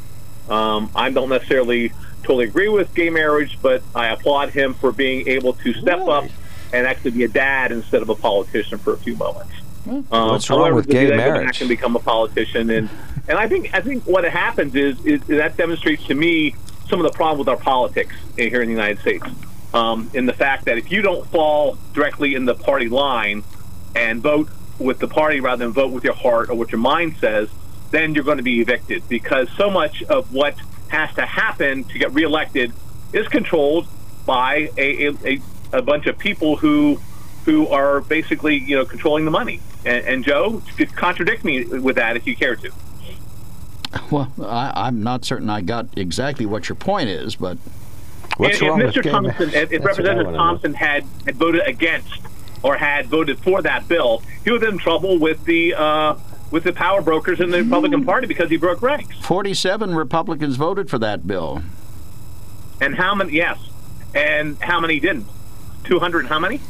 [0.48, 1.92] Um, I don't necessarily
[2.22, 6.12] totally agree with gay marriage, but I applaud him for being able to step really?
[6.12, 6.24] up
[6.72, 9.52] and actually be a dad instead of a politician for a few moments.
[9.86, 11.58] Um, What's wrong however, with gay marriage?
[11.58, 12.88] Can become a politician, and
[13.26, 16.54] and I think I think what happens is, is that demonstrates to me
[16.88, 19.24] some of the problem with our politics here in the United States.
[19.74, 23.42] Um, in the fact that if you don't fall directly in the party line
[23.94, 27.16] and vote with the party rather than vote with your heart or what your mind
[27.18, 27.48] says,
[27.90, 30.56] then you're going to be evicted because so much of what
[30.88, 32.72] has to happen to get reelected
[33.12, 33.86] is controlled
[34.26, 35.40] by a, a,
[35.72, 37.00] a bunch of people who
[37.44, 39.60] who are basically you know controlling the money.
[39.84, 40.62] And, and Joe,
[40.94, 42.70] contradict me with that if you care to.
[44.10, 47.58] Well, I, am not certain I got exactly what your point is, but
[48.36, 48.96] What's if, wrong if Mr.
[48.96, 52.20] with Thompson, if, if Representative Thompson had, had voted against
[52.62, 56.16] or had voted for that bill, he would have been in trouble with the uh,
[56.50, 59.16] with the power brokers in the Republican Party because he broke ranks.
[59.24, 61.62] Forty-seven Republicans voted for that bill.
[62.80, 63.32] And how many?
[63.32, 63.58] Yes,
[64.14, 65.26] and how many didn't?
[65.84, 66.26] Two hundred.
[66.26, 66.60] How many?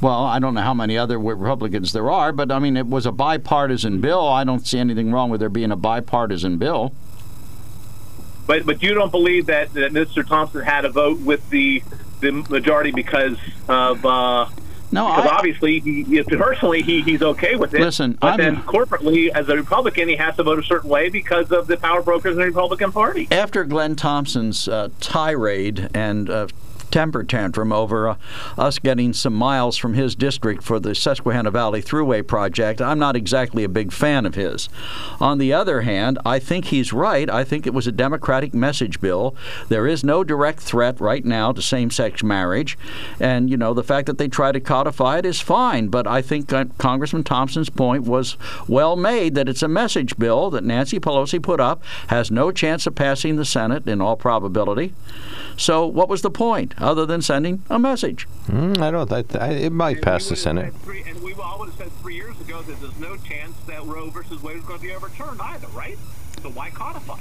[0.00, 3.06] Well, I don't know how many other Republicans there are, but I mean, it was
[3.06, 4.26] a bipartisan bill.
[4.26, 6.92] I don't see anything wrong with there being a bipartisan bill.
[8.46, 10.26] But but you don't believe that, that Mr.
[10.26, 11.82] Thompson had a vote with the
[12.20, 13.36] the majority because
[13.68, 14.48] of uh,
[14.92, 17.80] no, because I, obviously, he, personally, he, he's okay with it.
[17.80, 21.08] Listen, but I'm, then corporately, as a Republican, he has to vote a certain way
[21.08, 23.26] because of the power brokers in the Republican Party.
[23.30, 26.46] After Glenn Thompson's uh, tirade and uh,
[26.92, 28.16] temper tantrum over uh,
[28.56, 32.80] us getting some miles from his district for the Susquehanna Valley Thruway project.
[32.80, 34.68] I'm not exactly a big fan of his.
[35.18, 37.28] On the other hand, I think he's right.
[37.28, 39.34] I think it was a Democratic message bill.
[39.68, 42.78] There is no direct threat right now to same sex marriage.
[43.18, 45.88] And, you know, the fact that they try to codify it is fine.
[45.88, 48.36] But I think uh, Congressman Thompson's point was
[48.68, 52.86] well made that it's a message bill that Nancy Pelosi put up, has no chance
[52.86, 54.92] of passing the Senate in all probability.
[55.56, 56.74] So, what was the point?
[56.82, 58.26] Other than sending a message.
[58.46, 59.12] Mm, I don't.
[59.12, 60.74] I, I, it might and pass the Senate.
[60.82, 63.84] Three, and we all would have said three years ago that there's no chance that
[63.84, 65.98] Roe versus Wade is going to be overturned either, right?
[66.42, 67.20] So why codify?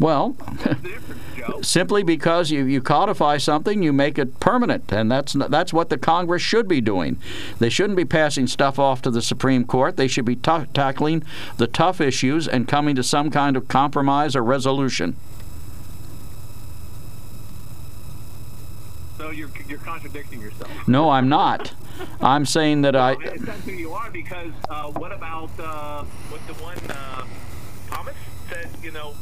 [0.00, 0.34] Well,
[1.60, 5.98] simply because you, you codify something, you make it permanent, and that's that's what the
[5.98, 7.18] Congress should be doing.
[7.58, 9.98] They shouldn't be passing stuff off to the Supreme Court.
[9.98, 11.22] They should be t- tackling
[11.58, 15.16] the tough issues and coming to some kind of compromise or resolution.
[19.20, 20.70] So you're you're contradicting yourself.
[20.88, 21.74] No, I'm not.
[22.22, 23.12] I'm saying that I.
[23.22, 27.26] It sounds like you are because uh, what about uh, what the one uh,
[27.90, 28.14] Thomas
[28.48, 28.70] said?
[28.82, 29.14] You know,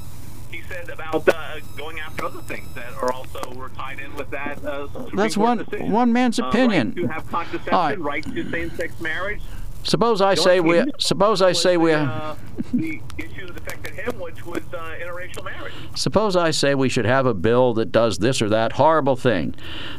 [0.52, 4.30] he said about uh, going after other things that are also were tied in with
[4.30, 4.64] that.
[4.64, 5.90] Uh, That's one decision.
[5.90, 6.90] one man's opinion.
[6.90, 7.98] right to have contraception, right.
[7.98, 9.40] right to same-sex marriage.
[9.88, 10.84] Suppose I say we.
[10.98, 11.92] Suppose I say we.
[11.92, 12.34] Uh,
[12.74, 15.72] the issue that affected him, which was uh, interracial marriage.
[15.94, 19.54] Suppose I say we should have a bill that does this or that horrible thing.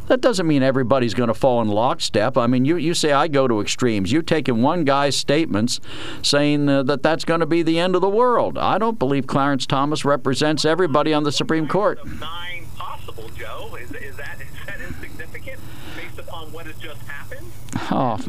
[0.05, 2.37] That doesn't mean everybody's going to fall in lockstep.
[2.37, 4.11] I mean, you you say I go to extremes.
[4.11, 5.79] You're taking one guy's statements,
[6.21, 8.59] saying uh, that that's going to be the end of the world.
[8.59, 12.05] I don't believe Clarence Thomas represents everybody on the Supreme Court.
[12.05, 13.75] Nine possible, Joe.
[13.81, 15.59] Is, is that is that insignificant
[15.95, 17.47] based upon what has just happened?
[17.91, 18.19] Oh.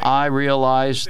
[0.00, 1.08] I realize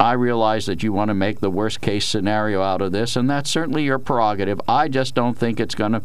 [0.00, 3.28] I realize that you want to make the worst case scenario out of this, and
[3.28, 4.58] that's certainly your prerogative.
[4.66, 6.02] I just don't think it's going to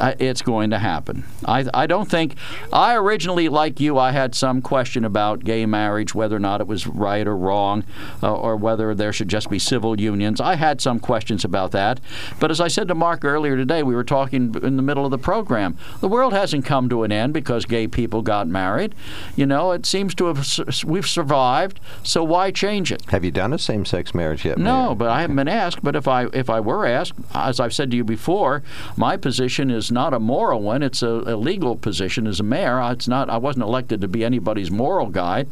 [0.00, 1.24] it's going to happen.
[1.44, 2.36] I, I don't think.
[2.72, 6.66] I originally, like you, I had some question about gay marriage, whether or not it
[6.66, 7.84] was right or wrong,
[8.22, 10.40] uh, or whether there should just be civil unions.
[10.40, 12.00] I had some questions about that.
[12.40, 15.10] But as I said to Mark earlier today, we were talking in the middle of
[15.10, 15.76] the program.
[16.00, 18.94] The world hasn't come to an end because gay people got married.
[19.36, 21.80] You know, it seems to have we've survived.
[22.02, 23.02] So why change it?
[23.10, 24.58] Have you done a same-sex marriage yet?
[24.58, 24.94] No, Mayor?
[24.96, 25.82] but I haven't been asked.
[25.82, 28.62] But if I if I were asked, as I've said to you before,
[28.96, 30.82] my position is is not a moral one.
[30.82, 32.80] It's a, a legal position as a mayor.
[32.92, 33.28] It's not.
[33.28, 35.48] I wasn't elected to be anybody's moral guide.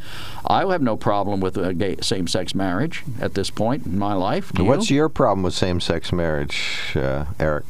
[0.46, 4.52] I have no problem with a gay, same-sex marriage at this point in my life.
[4.52, 4.96] Do What's you?
[4.96, 7.64] your problem with same-sex marriage, uh, Eric?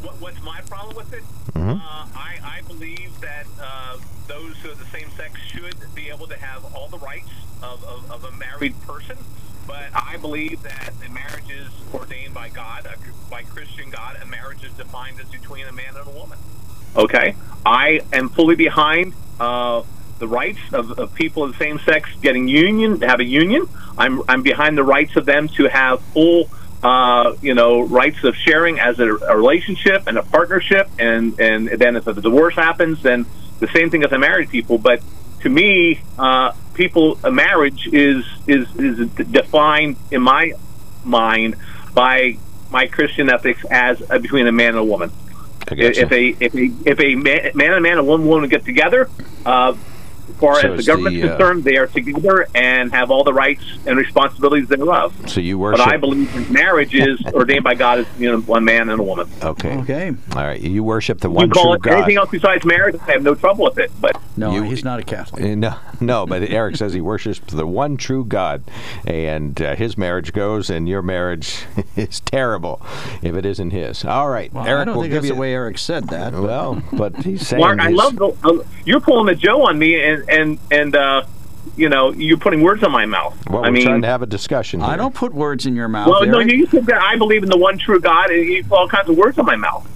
[0.00, 1.22] What, what's my problem with it?
[1.52, 1.70] Mm-hmm.
[1.70, 3.98] Uh, I, I, believe that uh,
[4.32, 7.28] those who are the same sex should be able to have all the rights
[7.62, 9.18] of, of, of a married person
[9.66, 12.86] but I believe that a marriage is ordained by God,
[13.30, 16.38] by Christian God, and marriage is defined as between a man and a woman.
[16.96, 19.82] Okay, I am fully behind uh,
[20.18, 23.68] the rights of, of people of the same sex getting union, have a union.
[23.96, 26.48] I'm I'm behind the rights of them to have full.
[26.82, 31.68] Uh, you know, rights of sharing as a, a relationship and a partnership, and and
[31.68, 33.24] then if a divorce happens, then
[33.62, 34.76] the same thing as a married people.
[34.76, 35.00] But
[35.40, 40.52] to me, uh, people a marriage is is is defined in my
[41.04, 41.56] mind
[41.94, 42.36] by
[42.70, 45.10] my Christian ethics as a, between a man and a woman.
[45.70, 48.64] If a if a if a man, man and a man and one woman get
[48.64, 49.08] together,
[49.46, 49.74] uh,
[50.28, 53.10] as far So as the it's government's the, uh, concerned, they are together and have
[53.10, 55.14] all the rights and responsibilities thereof.
[55.28, 55.78] So you worship.
[55.78, 55.94] But worship.
[55.94, 59.28] I believe marriage is ordained by God as you know one man and a woman.
[59.42, 59.76] Okay.
[59.78, 60.12] Okay.
[60.34, 60.60] All right.
[60.60, 61.92] You worship the You one call true it God.
[61.94, 63.90] anything else besides marriage, I have no trouble with it.
[64.00, 65.42] But No, he's not a Catholic.
[65.44, 68.62] Uh, No, no, but Eric says he worships the one true God,
[69.06, 71.64] and uh, his marriage goes, and your marriage
[71.96, 72.80] is terrible
[73.22, 74.04] if it isn't his.
[74.04, 75.34] All right, Well, Eric I don't will think give that's you.
[75.34, 76.32] the way Eric said that.
[76.32, 79.78] but- well, but he's saying Mark, I love the, uh, you're pulling the Joe on
[79.78, 81.24] me, and and and uh,
[81.76, 83.36] you know you're putting words in my mouth.
[83.48, 84.82] Well, I we're mean, trying to have a discussion.
[84.82, 86.08] I don't put words in your mouth.
[86.08, 88.76] well, no, you said that I believe in the one true God, and you put
[88.76, 89.88] all kinds of words in my mouth.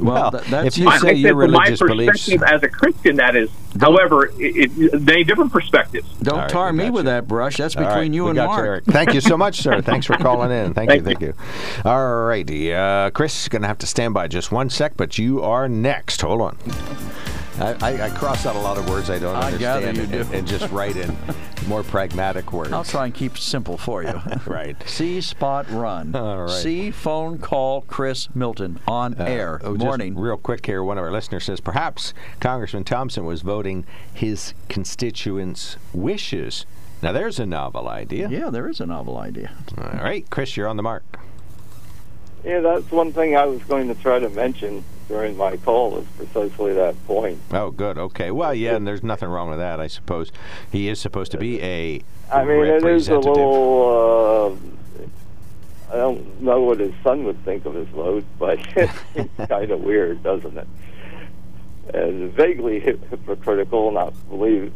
[0.00, 2.42] Well, th- that's if you I, say I your said from my religious beliefs, perspective
[2.42, 3.50] as a Christian, that is.
[3.80, 6.08] However, it, it, many different perspectives.
[6.22, 7.56] Don't All right, tar me got with that brush.
[7.56, 8.66] That's All between right, you and got Mark.
[8.66, 8.84] Eric.
[8.84, 9.80] Thank you so much, sir.
[9.82, 10.74] Thanks for calling in.
[10.74, 11.34] Thank, you, Thank thank you.
[11.84, 15.18] All righty, uh, Chris is going to have to stand by just one sec, but
[15.18, 16.22] you are next.
[16.22, 16.58] Hold on.
[17.58, 20.12] I, I, I cross out a lot of words I don't I understand you and,
[20.12, 20.36] do.
[20.36, 21.16] and just write in
[21.68, 22.72] more pragmatic words.
[22.72, 24.20] I'll try and keep it simple for you.
[24.46, 24.76] Right.
[24.88, 26.14] See spot run.
[26.14, 26.50] All right.
[26.50, 29.60] See phone call Chris Milton on uh, air.
[29.64, 30.16] Oh, just Morning.
[30.18, 33.84] real quick here, one of our listeners says perhaps Congressman Thompson was voting
[34.14, 36.64] his constituents' wishes.
[37.02, 38.28] Now there's a novel idea.
[38.28, 39.52] Yeah, there is a novel idea.
[39.76, 41.04] All right, Chris, you're on the mark.
[42.44, 46.06] Yeah, that's one thing I was going to try to mention during my call is
[46.16, 47.40] precisely that point.
[47.52, 47.98] Oh, good.
[47.98, 48.30] Okay.
[48.30, 50.32] Well, yeah, and there's nothing wrong with that, I suppose.
[50.72, 52.02] He is supposed to be a
[52.32, 54.58] I mean, it is a little.
[55.90, 59.70] Uh, I don't know what his son would think of his vote, but it's kind
[59.70, 60.66] of weird, doesn't it?
[61.94, 64.72] And vaguely hypocritical, not believe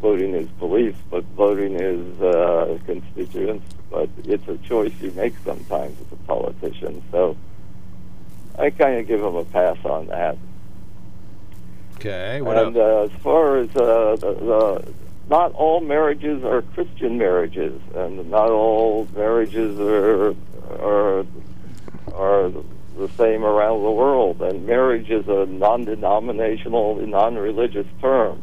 [0.00, 3.66] voting his beliefs, but voting his uh, constituents.
[3.90, 7.02] But it's a choice you make sometimes as a politician.
[7.12, 7.36] So
[8.58, 10.36] I kind of give him a pass on that.
[11.96, 12.40] Okay.
[12.42, 14.92] What and uh, as far as uh, the, the,
[15.28, 20.34] not all marriages are Christian marriages, and not all marriages are
[20.70, 21.26] are
[22.12, 22.52] are
[22.96, 24.40] the same around the world.
[24.42, 28.42] And marriage is a non-denominational, non-religious term.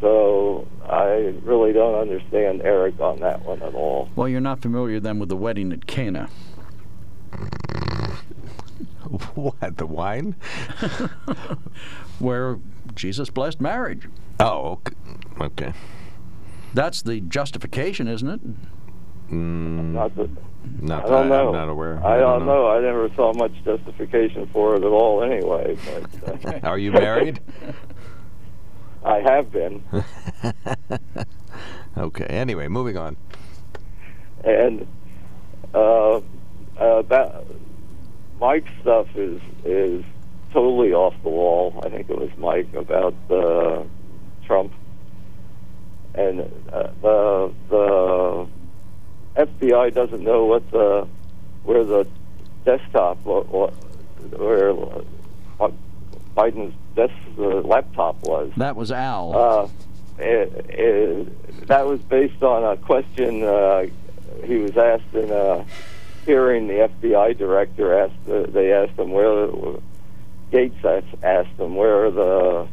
[0.00, 4.10] So I really don't understand Eric on that one at all.
[4.16, 6.28] Well, you're not familiar then with the wedding at Cana.
[9.34, 9.76] What?
[9.76, 10.34] The wine?
[12.18, 12.58] where
[12.94, 14.08] Jesus blessed marriage.
[14.40, 14.94] Oh, okay.
[15.40, 15.72] okay.
[16.74, 18.40] That's the justification, isn't it?
[19.30, 20.30] Mm, Not that
[20.80, 21.48] not I don't that- know.
[21.48, 22.04] I'm not aware.
[22.06, 22.68] I don't know.
[22.68, 25.76] I never saw much justification for it at all, anyway.
[26.24, 27.40] But uh, Are you married?
[29.04, 29.82] I have been,
[31.98, 32.24] okay.
[32.26, 33.16] Anyway, moving on.
[34.44, 34.86] and
[35.74, 36.18] uh,
[36.78, 37.44] uh, that
[38.42, 40.04] Mike's stuff is is
[40.52, 41.80] totally off the wall.
[41.84, 43.84] I think it was Mike about uh,
[44.44, 44.72] Trump
[46.14, 46.40] and
[46.72, 48.48] uh, the the
[49.36, 51.06] FBI doesn't know what the
[51.62, 52.06] where the
[52.64, 54.74] desktop what, where
[56.36, 58.50] Biden's desk the laptop was.
[58.56, 59.36] That was Al.
[59.36, 59.68] Uh,
[60.18, 63.86] it, it, that was based on a question uh,
[64.44, 65.64] he was asked in a
[66.24, 66.68] hearing.
[66.68, 68.28] The FBI director asked.
[68.28, 69.48] Uh, they asked him where
[70.52, 72.68] Gaetz asked, him where the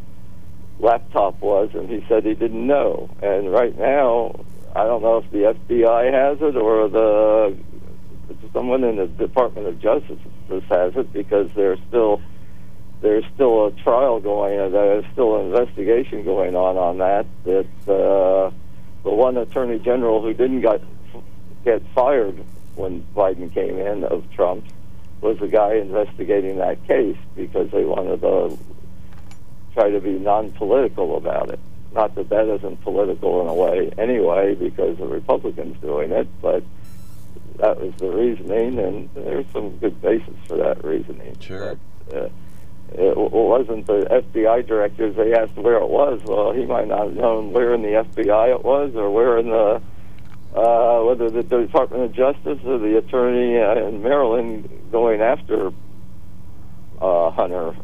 [0.80, 3.10] laptop was, and he said he didn't know.
[3.22, 4.45] And right now,
[4.76, 7.58] I don't know if the FBI has it or the
[8.54, 10.20] someone in the Department of Justice
[10.70, 12.22] has it because there's still
[13.02, 14.72] there's still a trial going on.
[14.72, 17.26] There's still an investigation going on on that.
[17.45, 18.52] That uh,
[19.04, 20.82] the one Attorney General who didn't get
[21.64, 22.43] get fired
[22.80, 24.65] when Biden came in of Trump
[25.21, 28.57] was the guy investigating that case because they wanted to
[29.73, 31.59] try to be non-political about it.
[31.93, 36.63] Not that that isn't political in a way anyway, because the Republicans doing it, but
[37.57, 41.36] that was the reasoning, and there's some good basis for that reasoning.
[41.39, 41.77] Sure.
[42.07, 42.30] But, uh,
[42.91, 45.15] it wasn't the FBI directors.
[45.15, 46.21] They asked where it was.
[46.23, 49.49] Well, he might not have known where in the FBI it was, or where in
[49.49, 49.82] the
[50.56, 55.72] uh, whether the Department of Justice or the attorney uh, in Maryland going after
[57.02, 57.76] uh, Hunter.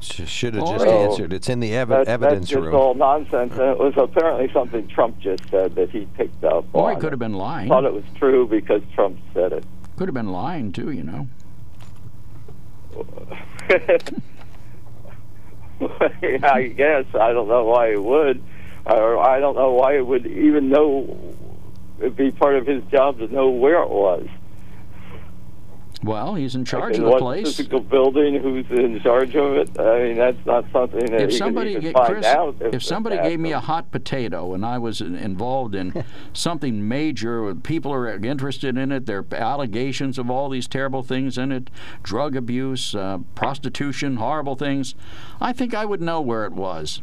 [0.00, 0.92] Should have just yeah.
[0.92, 1.32] answered.
[1.32, 2.74] It's in the ev- That- evidence that's just room.
[2.74, 6.64] all nonsense, and it was apparently something Trump just said that he picked up.
[6.72, 7.68] Or he could have been lying.
[7.68, 9.64] Thought it was true because Trump said it.
[9.96, 11.28] Could have been lying too, you know.
[16.42, 18.42] I guess I don't know why he would,
[18.86, 21.16] I don't know why it would even know
[21.98, 24.26] it'd be part of his job to know where it was.
[26.02, 27.56] Well, he's in charge in of the what place.
[27.56, 29.78] physical building, who's in charge of it.
[29.78, 32.38] I mean, that's not something that If he somebody, could, he ga- could Chris, find
[32.38, 32.56] out.
[32.60, 36.02] If, if somebody gave me a hot potato and I was involved in
[36.32, 41.36] something major, people are interested in it, there are allegations of all these terrible things
[41.36, 41.68] in it,
[42.02, 44.94] drug abuse, uh, prostitution, horrible things,
[45.38, 47.02] I think I would know where it was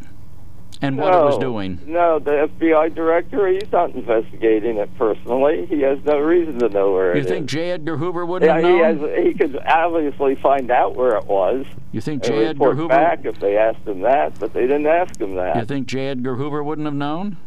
[0.82, 1.80] and what it was No, doing.
[1.88, 5.66] No, the FBI director, he's not investigating it personally.
[5.66, 7.26] He has no reason to know where it is.
[7.26, 7.38] You it is.
[7.38, 7.72] think J.
[7.72, 9.16] Edgar Hoover wouldn't yeah, have he known?
[9.16, 9.26] has.
[9.26, 11.66] He could obviously find out where it was.
[11.92, 12.46] You think J.
[12.46, 12.90] Edgar Hoover?
[12.90, 15.56] back if they asked him that, but they didn't ask him that.
[15.56, 16.08] You think J.
[16.10, 17.38] Edgar Hoover wouldn't have known?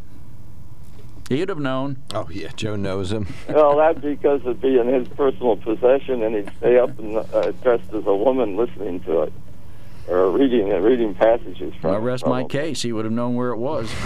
[1.29, 1.95] He'd have known.
[2.13, 3.25] Oh yeah, Joe knows him.
[3.49, 7.51] well, that's because it'd be in his personal possession, and he'd stay up and uh,
[7.63, 9.33] dressed as a woman listening to it,
[10.07, 11.91] or reading uh, reading passages from.
[11.91, 12.59] I it, rest my probably.
[12.59, 12.81] case.
[12.81, 13.91] He would have known where it was.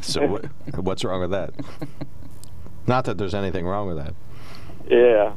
[0.00, 0.44] So what,
[0.76, 1.52] what's wrong with that?
[2.86, 4.14] Not that there's anything wrong with that.
[4.88, 5.34] Yeah.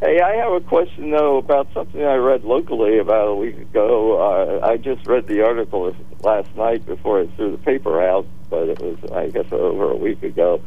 [0.00, 4.18] Hey, I have a question though about something I read locally about a week ago.
[4.60, 8.68] Uh, I just read the article last night before I threw the paper out, but
[8.68, 10.60] it was, I guess, over a week ago.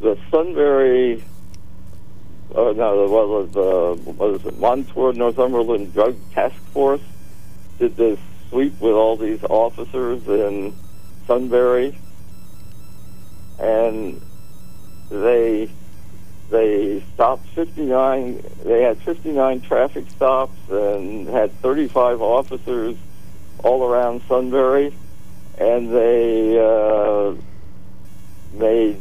[0.00, 1.22] The Sunbury,
[2.54, 4.58] oh no, what was the what was it?
[4.58, 7.02] Montour Northumberland Drug Task Force
[7.78, 8.18] did this
[8.50, 10.74] sweep with all these officers in
[11.26, 11.96] Sunbury,
[13.58, 14.20] and
[15.10, 15.68] they
[16.50, 22.96] they stopped 59 they had 59 traffic stops and had 35 officers
[23.62, 24.94] all around sunbury
[25.58, 27.34] and they uh,
[28.52, 29.00] made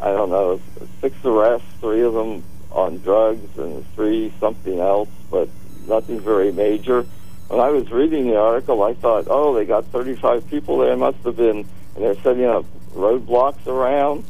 [0.00, 0.60] i don't know
[1.00, 5.48] six arrests three of them on drugs and three something else but
[5.86, 7.06] nothing very major
[7.48, 11.18] when i was reading the article i thought oh they got 35 people there must
[11.18, 12.64] have been and they're setting up
[12.94, 14.24] roadblocks around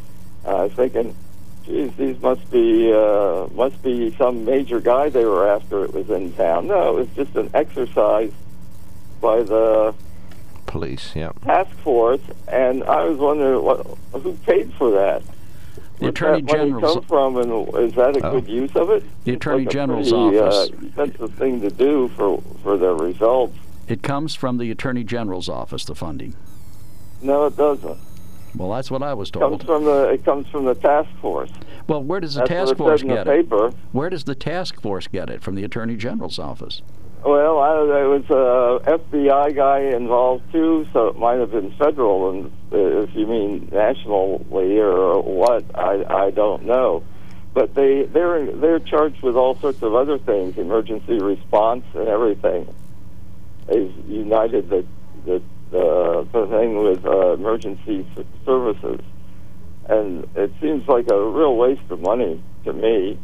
[0.44, 1.14] uh, i was thinking
[1.64, 5.84] geez, these must be uh, must be some major guy they were after.
[5.84, 6.66] It was in town.
[6.66, 8.32] No, it was just an exercise
[9.20, 9.94] by the
[10.66, 11.32] Police, yeah.
[11.44, 15.22] task force, and I was wondering what who paid for that.
[16.00, 18.32] The Attorney that General's- come from, and is that a Oh.
[18.32, 19.04] good use of it?
[19.24, 20.70] The Attorney like General's pretty, office.
[20.70, 23.54] Uh, expensive thing to do for for their results.
[23.86, 26.34] It comes from the Attorney General's office, the funding.
[27.22, 27.96] No, it doesn't.
[28.56, 29.66] Well, that's what I was It comes told.
[29.66, 31.50] from the it comes from the task force.
[31.86, 33.26] Well, where does the That's task force get it?
[33.26, 33.70] paper.
[33.92, 35.42] Where does the task force get it?
[35.42, 36.82] From the Attorney General's office.
[37.24, 42.28] Well, I, there was a FBI guy involved too, so it might have been federal,
[42.28, 47.02] and uh, if you mean nationally or what, I I don't know.
[47.54, 52.68] But they they're they're charged with all sorts of other things, emergency response and everything.
[53.68, 54.84] They've united the
[55.24, 58.06] the the, the thing with uh, emergency
[58.44, 59.00] services,
[59.88, 63.18] and it seems like a real waste of money to me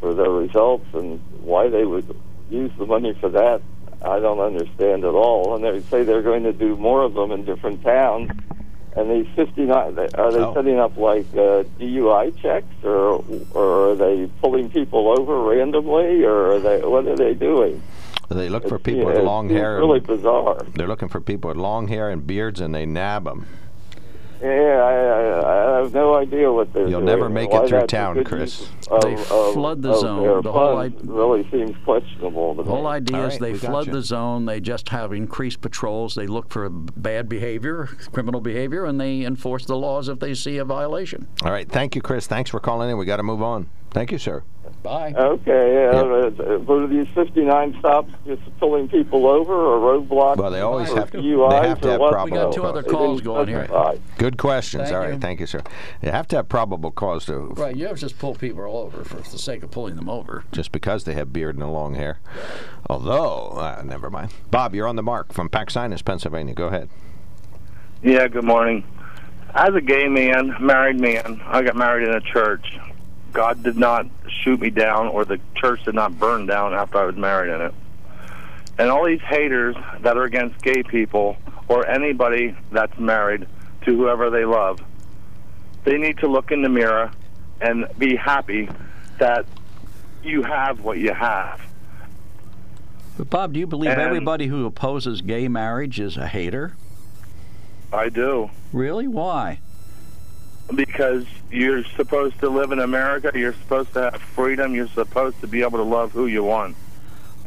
[0.00, 2.12] for their results and why they would
[2.50, 3.62] use the money for that.
[4.02, 5.54] I don't understand at all.
[5.54, 8.30] And they say they're going to do more of them in different towns.
[8.94, 10.54] And these 59, are they Oh.
[10.54, 13.22] setting up like uh, DUI checks, or
[13.52, 17.82] or are they pulling people over randomly, or are they what are they doing?
[18.30, 19.76] They look for people yeah, with long hair.
[19.76, 20.64] Really bizarre.
[20.74, 23.46] They're looking for people with long hair and beards, and they nab them.
[24.42, 27.04] Yeah, I, I, I have no idea what they're You'll doing.
[27.06, 28.60] never make Why it through town, Chris.
[28.60, 30.22] use Of, They uh, of- uh, flood the of zone.
[30.22, 33.92] their The whole funds really seems questionable The whole idea All is they flood you.
[33.94, 34.44] the zone.
[34.46, 36.14] They just have increased patrols.
[36.14, 40.58] They look for bad behavior, criminal behavior, and they enforce the laws if they see
[40.58, 41.28] a violation.
[41.42, 42.26] All right, thank you, Chris.
[42.26, 42.98] Thanks for calling in.
[42.98, 43.68] We got to move on.
[43.90, 44.42] Thank you, sir.
[44.86, 45.12] Bye.
[45.16, 45.98] Okay, yeah.
[45.98, 50.36] uh, But are these 59 stops just pulling people over or roadblocks?
[50.36, 52.12] Well, they always have to- DUIs they have to have what?
[52.12, 53.64] probable We got two other calls didn't going here.
[53.64, 53.96] specify.
[54.18, 54.84] Good questions.
[54.84, 55.18] Thank All right, you.
[55.18, 55.60] thank you, sir.
[56.02, 59.16] You have to have probable cause to Right, you ever just pull people over for
[59.16, 60.44] the sake of pulling them over.
[60.52, 62.20] just because they have beard and long hair.
[62.88, 64.30] Although, uh, never mind.
[64.52, 66.54] Bob, you're on the mark from Paxinos, Pennsylvania.
[66.54, 66.88] Go ahead.
[68.04, 68.84] Yeah, good morning.
[69.52, 72.78] As a gay man, married man, I got married in a church.
[73.36, 74.06] God did not
[74.42, 77.60] shoot me down, or the church did not burn down after I was married in
[77.60, 77.74] it.
[78.78, 81.36] And all these haters that are against gay people,
[81.68, 83.46] or anybody that's married
[83.82, 84.80] to whoever they love,
[85.84, 87.10] they need to look in the mirror
[87.60, 88.70] and be happy
[89.18, 89.44] that
[90.24, 91.60] you have what you have.
[93.18, 96.74] But Bob, do you believe And- everybody who opposes gay marriage is a hater?
[97.92, 98.48] I do.
[98.72, 99.06] Really?
[99.06, 99.60] Why?
[100.74, 105.46] Because you're supposed to live in America, you're supposed to have freedom, you're supposed to
[105.46, 106.76] be able to love who you want.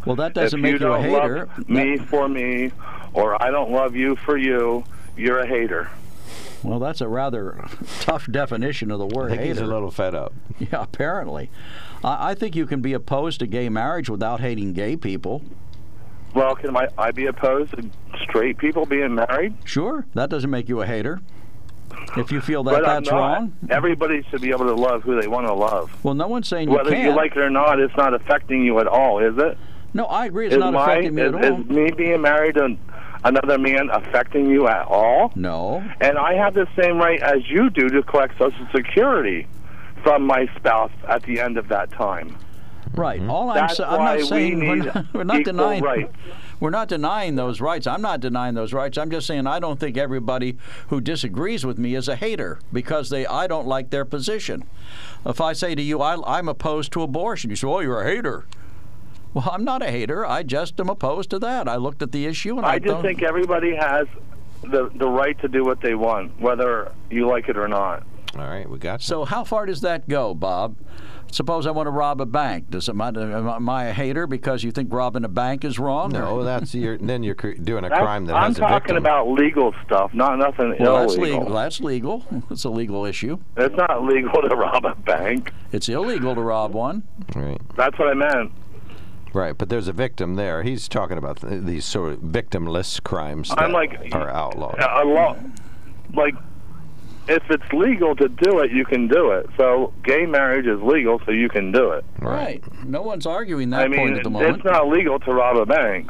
[0.05, 1.45] Well, that doesn't if make you you, a don't hater.
[1.57, 2.71] love me for me,
[3.13, 4.85] or I don't love you for you,
[5.17, 5.89] you're a hater.
[6.63, 7.65] Well, that's a rather
[7.99, 9.53] tough definition of the word I think hater.
[9.53, 10.33] he's a little fed up.
[10.59, 11.49] Yeah, apparently.
[12.03, 15.41] I, I think you can be opposed to gay marriage without hating gay people.
[16.33, 17.89] Well, can I, I be opposed to
[18.23, 19.53] straight people being married?
[19.63, 21.21] Sure, that doesn't make you a hater.
[22.17, 23.17] If you feel that but that's not.
[23.17, 25.91] wrong, Everybody should be able to love who they want to love.
[26.03, 27.15] well, no one's saying Whether you you can't.
[27.15, 29.57] Whether you like it or not, it's not affecting you at all, is it?
[29.93, 30.45] no, I agree.
[30.47, 31.61] It's is not my, affecting me is, at all.
[31.61, 32.75] is me being married to
[33.23, 35.31] another man affecting you at all?
[35.35, 35.83] No.
[36.01, 39.47] And I have the same right as you do to collect Social Security
[40.03, 42.37] from my spouse at the end of that time.
[42.95, 43.19] Right.
[43.19, 43.29] Mm-hmm.
[43.29, 45.53] All I'm, That's sa- I'm why not we saying we're need not, we're not equal
[45.53, 46.15] denying rights.
[46.59, 47.87] We're not denying those rights.
[47.87, 48.97] I'm not denying those rights.
[48.97, 50.57] I'm just saying I don't think everybody
[50.89, 54.63] who disagrees with me is a hater because they I don't like their position.
[55.25, 58.05] If I say to you I, I'm opposed to abortion, you say, "Oh, you're a
[58.05, 58.45] hater."
[59.33, 60.25] Well, I'm not a hater.
[60.25, 61.67] I just am opposed to that.
[61.67, 64.07] I looked at the issue and I, I just don't- think everybody has
[64.63, 68.03] the the right to do what they want, whether you like it or not.
[68.37, 70.75] All right, we got So how far does that go, Bob?
[71.31, 72.69] Suppose I want to rob a bank.
[72.71, 73.15] Does it, am,
[73.47, 76.11] am I a hater because you think robbing a bank is wrong?
[76.11, 78.63] No, that's you're, then you're doing a That's- crime that has been.
[78.63, 81.53] I'm has a talking about legal stuff, not nothing Well, that's legal.
[81.53, 82.25] That's legal.
[82.49, 83.37] It's a legal issue.
[83.57, 85.53] It's not legal to rob a bank.
[85.71, 87.03] It's illegal to rob one.
[87.35, 87.61] Right.
[87.75, 88.51] That's what I meant.
[89.33, 90.63] Right, but there's a victim there.
[90.63, 94.79] He's talking about th- these sort of victimless crimes that I'm like are outlawed.
[94.79, 95.35] a law,
[96.15, 96.33] like
[97.29, 99.47] if it's legal to do it, you can do it.
[99.57, 102.03] So gay marriage is legal, so you can do it.
[102.19, 102.63] Right.
[102.85, 104.55] No one's arguing that I mean, point at the moment.
[104.57, 106.09] it's not legal to rob a bank.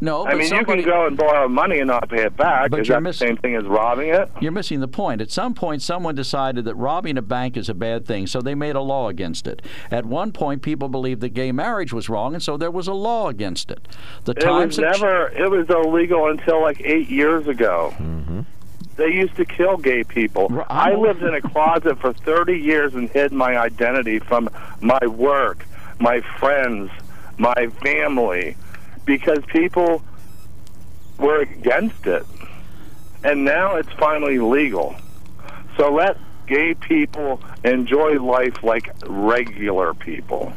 [0.00, 2.70] no, I mean, somebody, you can go and borrow money and not pay it back.
[2.70, 4.28] But is you're that miss- the same thing as robbing it?
[4.40, 5.20] You're missing the point.
[5.20, 8.54] At some point, someone decided that robbing a bank is a bad thing, so they
[8.56, 9.62] made a law against it.
[9.92, 12.92] At one point, people believed that gay marriage was wrong, and so there was a
[12.94, 13.86] law against it.
[14.24, 15.28] The It times was have ch- never.
[15.28, 17.94] It was illegal until like eight years ago.
[17.98, 18.40] Mm-hmm.
[18.96, 20.64] They used to kill gay people.
[20.68, 25.66] I lived in a closet for 30 years and hid my identity from my work,
[25.98, 26.90] my friends,
[27.38, 28.56] my family,
[29.04, 30.02] because people
[31.18, 32.26] were against it.
[33.24, 34.94] And now it's finally legal.
[35.76, 40.52] So let gay people enjoy life like regular people.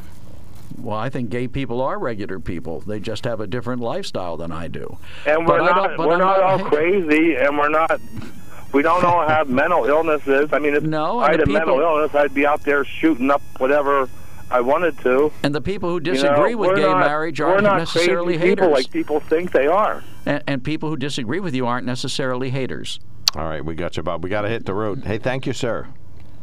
[0.80, 2.80] Well, I think gay people are regular people.
[2.82, 4.98] They just have a different lifestyle than I do.
[5.26, 8.00] And we're I not we're I'm not not- all crazy and we're not
[8.74, 10.50] we don't all have mental illnesses.
[10.52, 12.62] I mean if No, I and had the a mental people- illness I'd be out
[12.64, 14.10] there shooting up whatever
[14.52, 15.32] I wanted to.
[15.44, 18.50] And the people who You know, disagree with gay not- marriage we're aren't necessarily crazy
[18.56, 18.84] people haters.
[18.86, 20.04] like people think they are.
[20.26, 23.00] and, and people who disagree with you aren't necessarily haters.
[23.36, 24.24] All right, we got you, Bob.
[24.24, 25.04] We got to hit the road.
[25.04, 25.88] Hey, thank you, sir.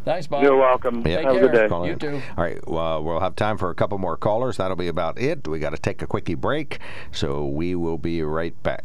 [0.05, 0.43] Thanks, Bob.
[0.43, 1.07] You're welcome.
[1.07, 1.21] Yeah.
[1.21, 1.69] Have a good day.
[1.69, 2.15] Call in.
[2.37, 4.57] All right, well, we'll have time for a couple more callers.
[4.57, 5.47] That'll be about it.
[5.47, 6.81] We got to take a quickie break,
[7.13, 8.85] so we will be right back.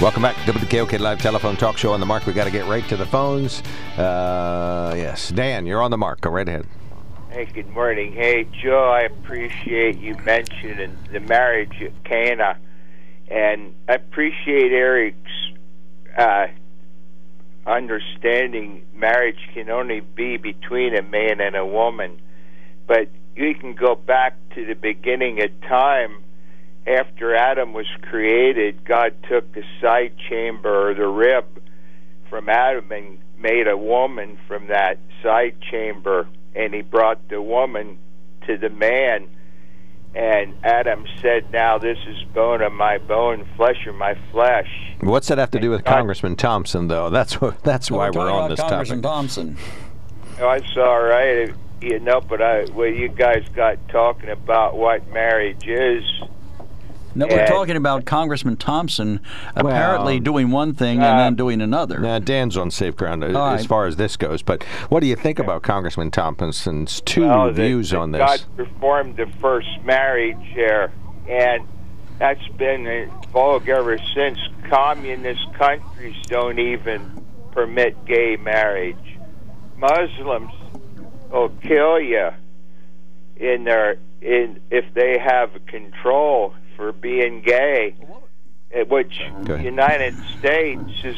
[0.00, 2.24] Welcome back to the KOK Live Telephone Talk Show on the mark.
[2.24, 3.62] We got to get right to the phones.
[3.98, 6.22] Uh, yes, Dan, you're on the mark.
[6.22, 6.66] Go right ahead.
[7.28, 8.14] Hey, good morning.
[8.14, 12.56] Hey, Joe, I appreciate you mentioning the marriage at Cana,
[13.30, 15.18] and I appreciate Eric's
[16.16, 16.46] uh,
[17.66, 22.22] understanding marriage can only be between a man and a woman.
[22.86, 26.22] But you can go back to the beginning of time.
[26.86, 31.44] After Adam was created, God took the side chamber or the rib
[32.28, 37.98] from Adam and made a woman from that side chamber, and he brought the woman
[38.46, 39.28] to the man.
[40.14, 44.68] And Adam said, "Now this is bone of my bone, flesh of my flesh."
[45.00, 47.10] What's that have to do with Congressman Thompson, though?
[47.10, 47.62] That's what.
[47.62, 49.12] That's why we're, on this Congressman topic.
[49.12, 49.56] Congressman Thompson.
[50.40, 52.20] Oh, it's all right, you know.
[52.20, 56.02] But I, well, you guys got talking about what marriage is.
[57.14, 59.20] No, we're talking about Congressman Thompson
[59.56, 61.98] apparently Well, doing one thing uh, and then doing another.
[61.98, 63.66] Nah, Dan's on safe ground uh, as right.
[63.66, 64.42] far as this goes.
[64.42, 68.20] But what do you think about Congressman Thompson's two Well, that- views that on this?
[68.20, 70.92] God performed the first marriage here,
[71.28, 71.66] and
[72.18, 74.38] that's been in vogue ever since.
[74.68, 78.96] Communist countries don't even permit gay marriage.
[79.76, 80.52] Muslims
[81.32, 82.30] will kill you
[83.36, 87.94] in their in if they have control for being gay,
[88.72, 89.62] eh, which Okay.
[89.62, 91.16] United States is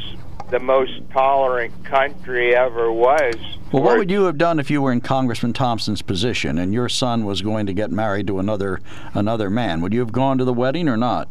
[0.50, 3.36] the most tolerant country ever was.
[3.70, 6.88] Well, what would you have done if you were in Congressman Thompson's position and your
[6.88, 8.80] son was going to get married to another
[9.14, 9.80] another man?
[9.82, 11.28] Would you have gone to the wedding or not?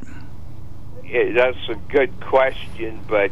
[1.05, 3.31] Yeah, that's a good question, but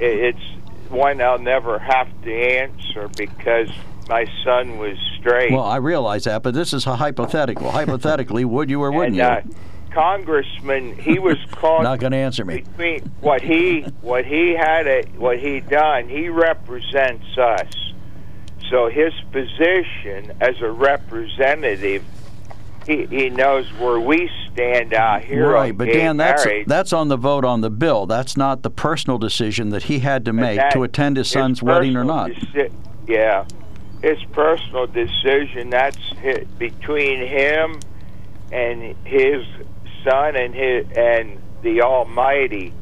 [0.00, 0.42] i- it's
[0.88, 3.70] one I'll never have to answer because
[4.08, 5.52] my son was straight.
[5.52, 7.70] Well, I realize that, but this is a hypothetical.
[7.70, 9.54] Hypothetically, would you or wouldn't and you?
[9.92, 12.62] Uh, Congressman, he was called Not going to answer me.
[12.62, 16.08] between what he what he had a, what he done.
[16.08, 17.92] He represents us,
[18.70, 22.04] so his position as a representative.
[22.84, 25.48] He, he knows where we stand out here.
[25.48, 26.66] Right, but Dan, that's marriage.
[26.66, 28.06] that's on the vote on the bill.
[28.06, 31.32] That's not the personal decision that he had to make that to attend his is
[31.32, 32.32] son's wedding or not.
[32.32, 32.72] deci-
[33.06, 33.46] yeah,
[34.02, 35.70] his personal decision.
[35.70, 35.96] That's
[36.58, 37.78] between him
[38.50, 39.46] and his
[40.04, 42.72] son and his and the Almighty.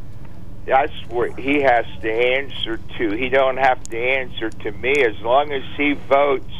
[0.66, 3.10] That's where he has to answer to.
[3.10, 6.52] He don't have to answer to me as long as he votes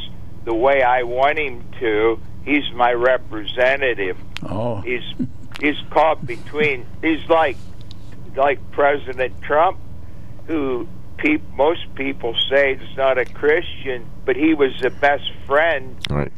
[0.45, 2.19] the way I want him to.
[2.45, 4.17] He's my representative.
[4.43, 5.05] Oh, He's
[5.61, 6.87] he's caught between.
[7.03, 7.57] He's like
[8.37, 9.79] like President Trump,
[10.47, 10.89] who
[11.19, 16.17] peop, most people say is not a Christian, but he was the best friend All
[16.17, 16.33] right.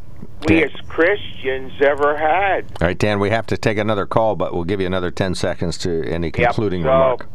[0.47, 2.65] We as Christians ever had.
[2.81, 5.35] all right, Dan, we have to take another call, but we'll give you another 10
[5.35, 7.29] seconds to any concluding Yep, so remark.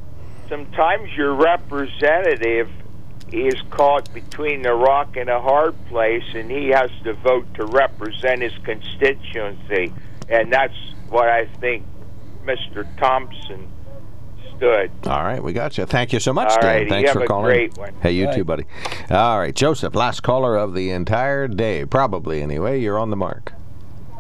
[0.49, 2.69] Sometimes your representative
[3.31, 7.65] is caught between a rock and a hard place, and he has to vote to
[7.65, 9.93] represent his constituency,
[10.29, 10.77] and that's
[11.09, 11.85] what I think
[12.45, 12.87] Mr.
[12.97, 13.69] Thompson
[14.57, 14.91] stood.
[15.05, 15.85] All right, we got you.
[15.85, 16.65] Thank you so much, All Dan.
[16.65, 17.45] righty, Thanks you for have a calling.
[17.45, 17.93] great one.
[18.01, 18.35] Hey, you Right.
[18.35, 18.65] too, buddy.
[19.11, 22.79] All right, Joseph, last caller of the entire day, probably anyway.
[22.79, 23.53] You're on the mark.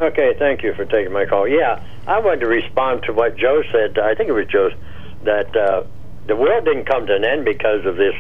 [0.01, 1.47] Okay, thank you for taking my call.
[1.47, 3.97] Yeah, I wanted to respond to what Joe said.
[3.97, 4.69] I think it was Joe
[5.23, 5.83] that uh,
[6.27, 8.13] the world didn't come to an end because of this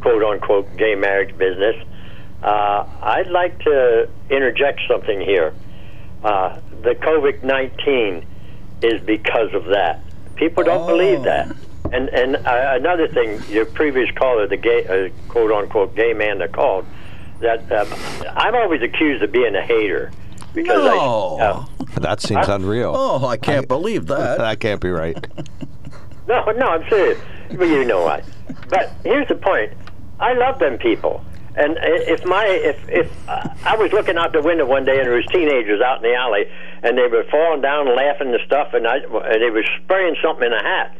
[0.00, 1.74] quote unquote gay marriage business.
[2.42, 5.52] Uh, I'd like to interject something here.
[6.22, 8.24] Uh, the COVID 19
[8.82, 10.00] is because of that.
[10.40, 11.54] People don't believe that.
[11.92, 16.38] And and uh, another thing, your previous caller, the gay uh, quote unquote gay man
[16.38, 16.86] that called,
[17.40, 17.88] that um,
[18.36, 20.10] I'm always accused of being a hater
[20.54, 21.36] because No.
[21.38, 21.44] I.
[21.44, 21.64] Uh,
[22.00, 22.54] That seems Huh?
[22.54, 22.94] unreal.
[22.96, 24.38] Oh, I can't believe that.
[24.44, 25.16] That can't be right.
[26.26, 27.18] No, no, I'm serious.
[27.52, 28.24] Well, you know what?
[28.68, 29.72] But here's the point.
[30.20, 31.22] I love them people.
[31.56, 35.16] And if my if if I was looking out the window one day and there
[35.16, 36.46] was teenagers out in the alley
[36.82, 40.46] and they were falling down laughing and stuff and I and they were spraying something
[40.46, 40.96] in a hat.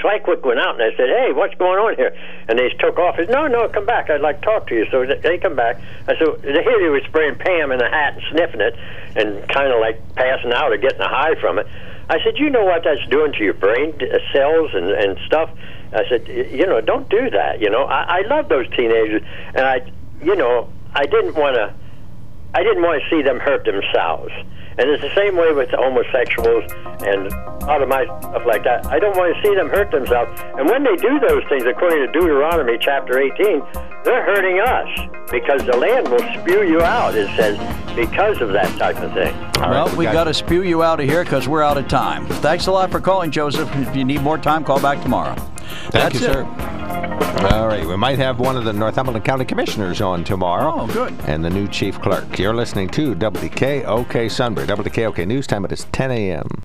[0.00, 2.14] So I quick went out and I said, "Hey, what's going on here?"
[2.48, 3.14] And they took off.
[3.16, 4.10] I said, "No, no, come back.
[4.10, 5.80] I'd like to talk to you." So they come back.
[6.06, 8.76] I said, "Here they were spraying Pam in a hat and sniffing it,
[9.16, 11.66] and kind of like passing out or getting a high from it."
[12.08, 13.94] I said, "You know what that's doing to your brain
[14.32, 15.50] cells and and stuff."
[15.96, 19.22] I said, "You know, don't do that." You know, I, I love those teenagers,
[19.54, 19.90] and I,
[20.22, 21.74] you know, I didn't want to.
[22.54, 24.32] I didn't want to see them hurt themselves.
[24.78, 26.70] And it's the same way with the homosexuals
[27.00, 27.32] and
[27.64, 28.84] all of my stuff like that.
[28.86, 30.38] I don't want to see them hurt themselves.
[30.56, 33.62] And when they do those things, according to Deuteronomy chapter 18,
[34.04, 34.88] they're hurting us
[35.30, 37.56] because the land will spew you out, it says,
[37.96, 39.34] because of that type of thing.
[39.58, 42.26] well, we got to spew you out of here because we're out of time.
[42.26, 43.74] Thanks a lot for calling, Joseph.
[43.76, 45.34] If you need more time, call back tomorrow.
[45.90, 46.32] Thank That's you, it.
[46.32, 46.44] sir.
[47.50, 50.74] All right, we might have one of the Northumberland County Commissioners on tomorrow.
[50.80, 51.14] Oh, good.
[51.26, 52.38] And the new chief clerk.
[52.38, 54.66] You're listening to WKOK Sunbury.
[54.66, 55.64] WKOK News Time.
[55.64, 56.48] It is 10 a.m.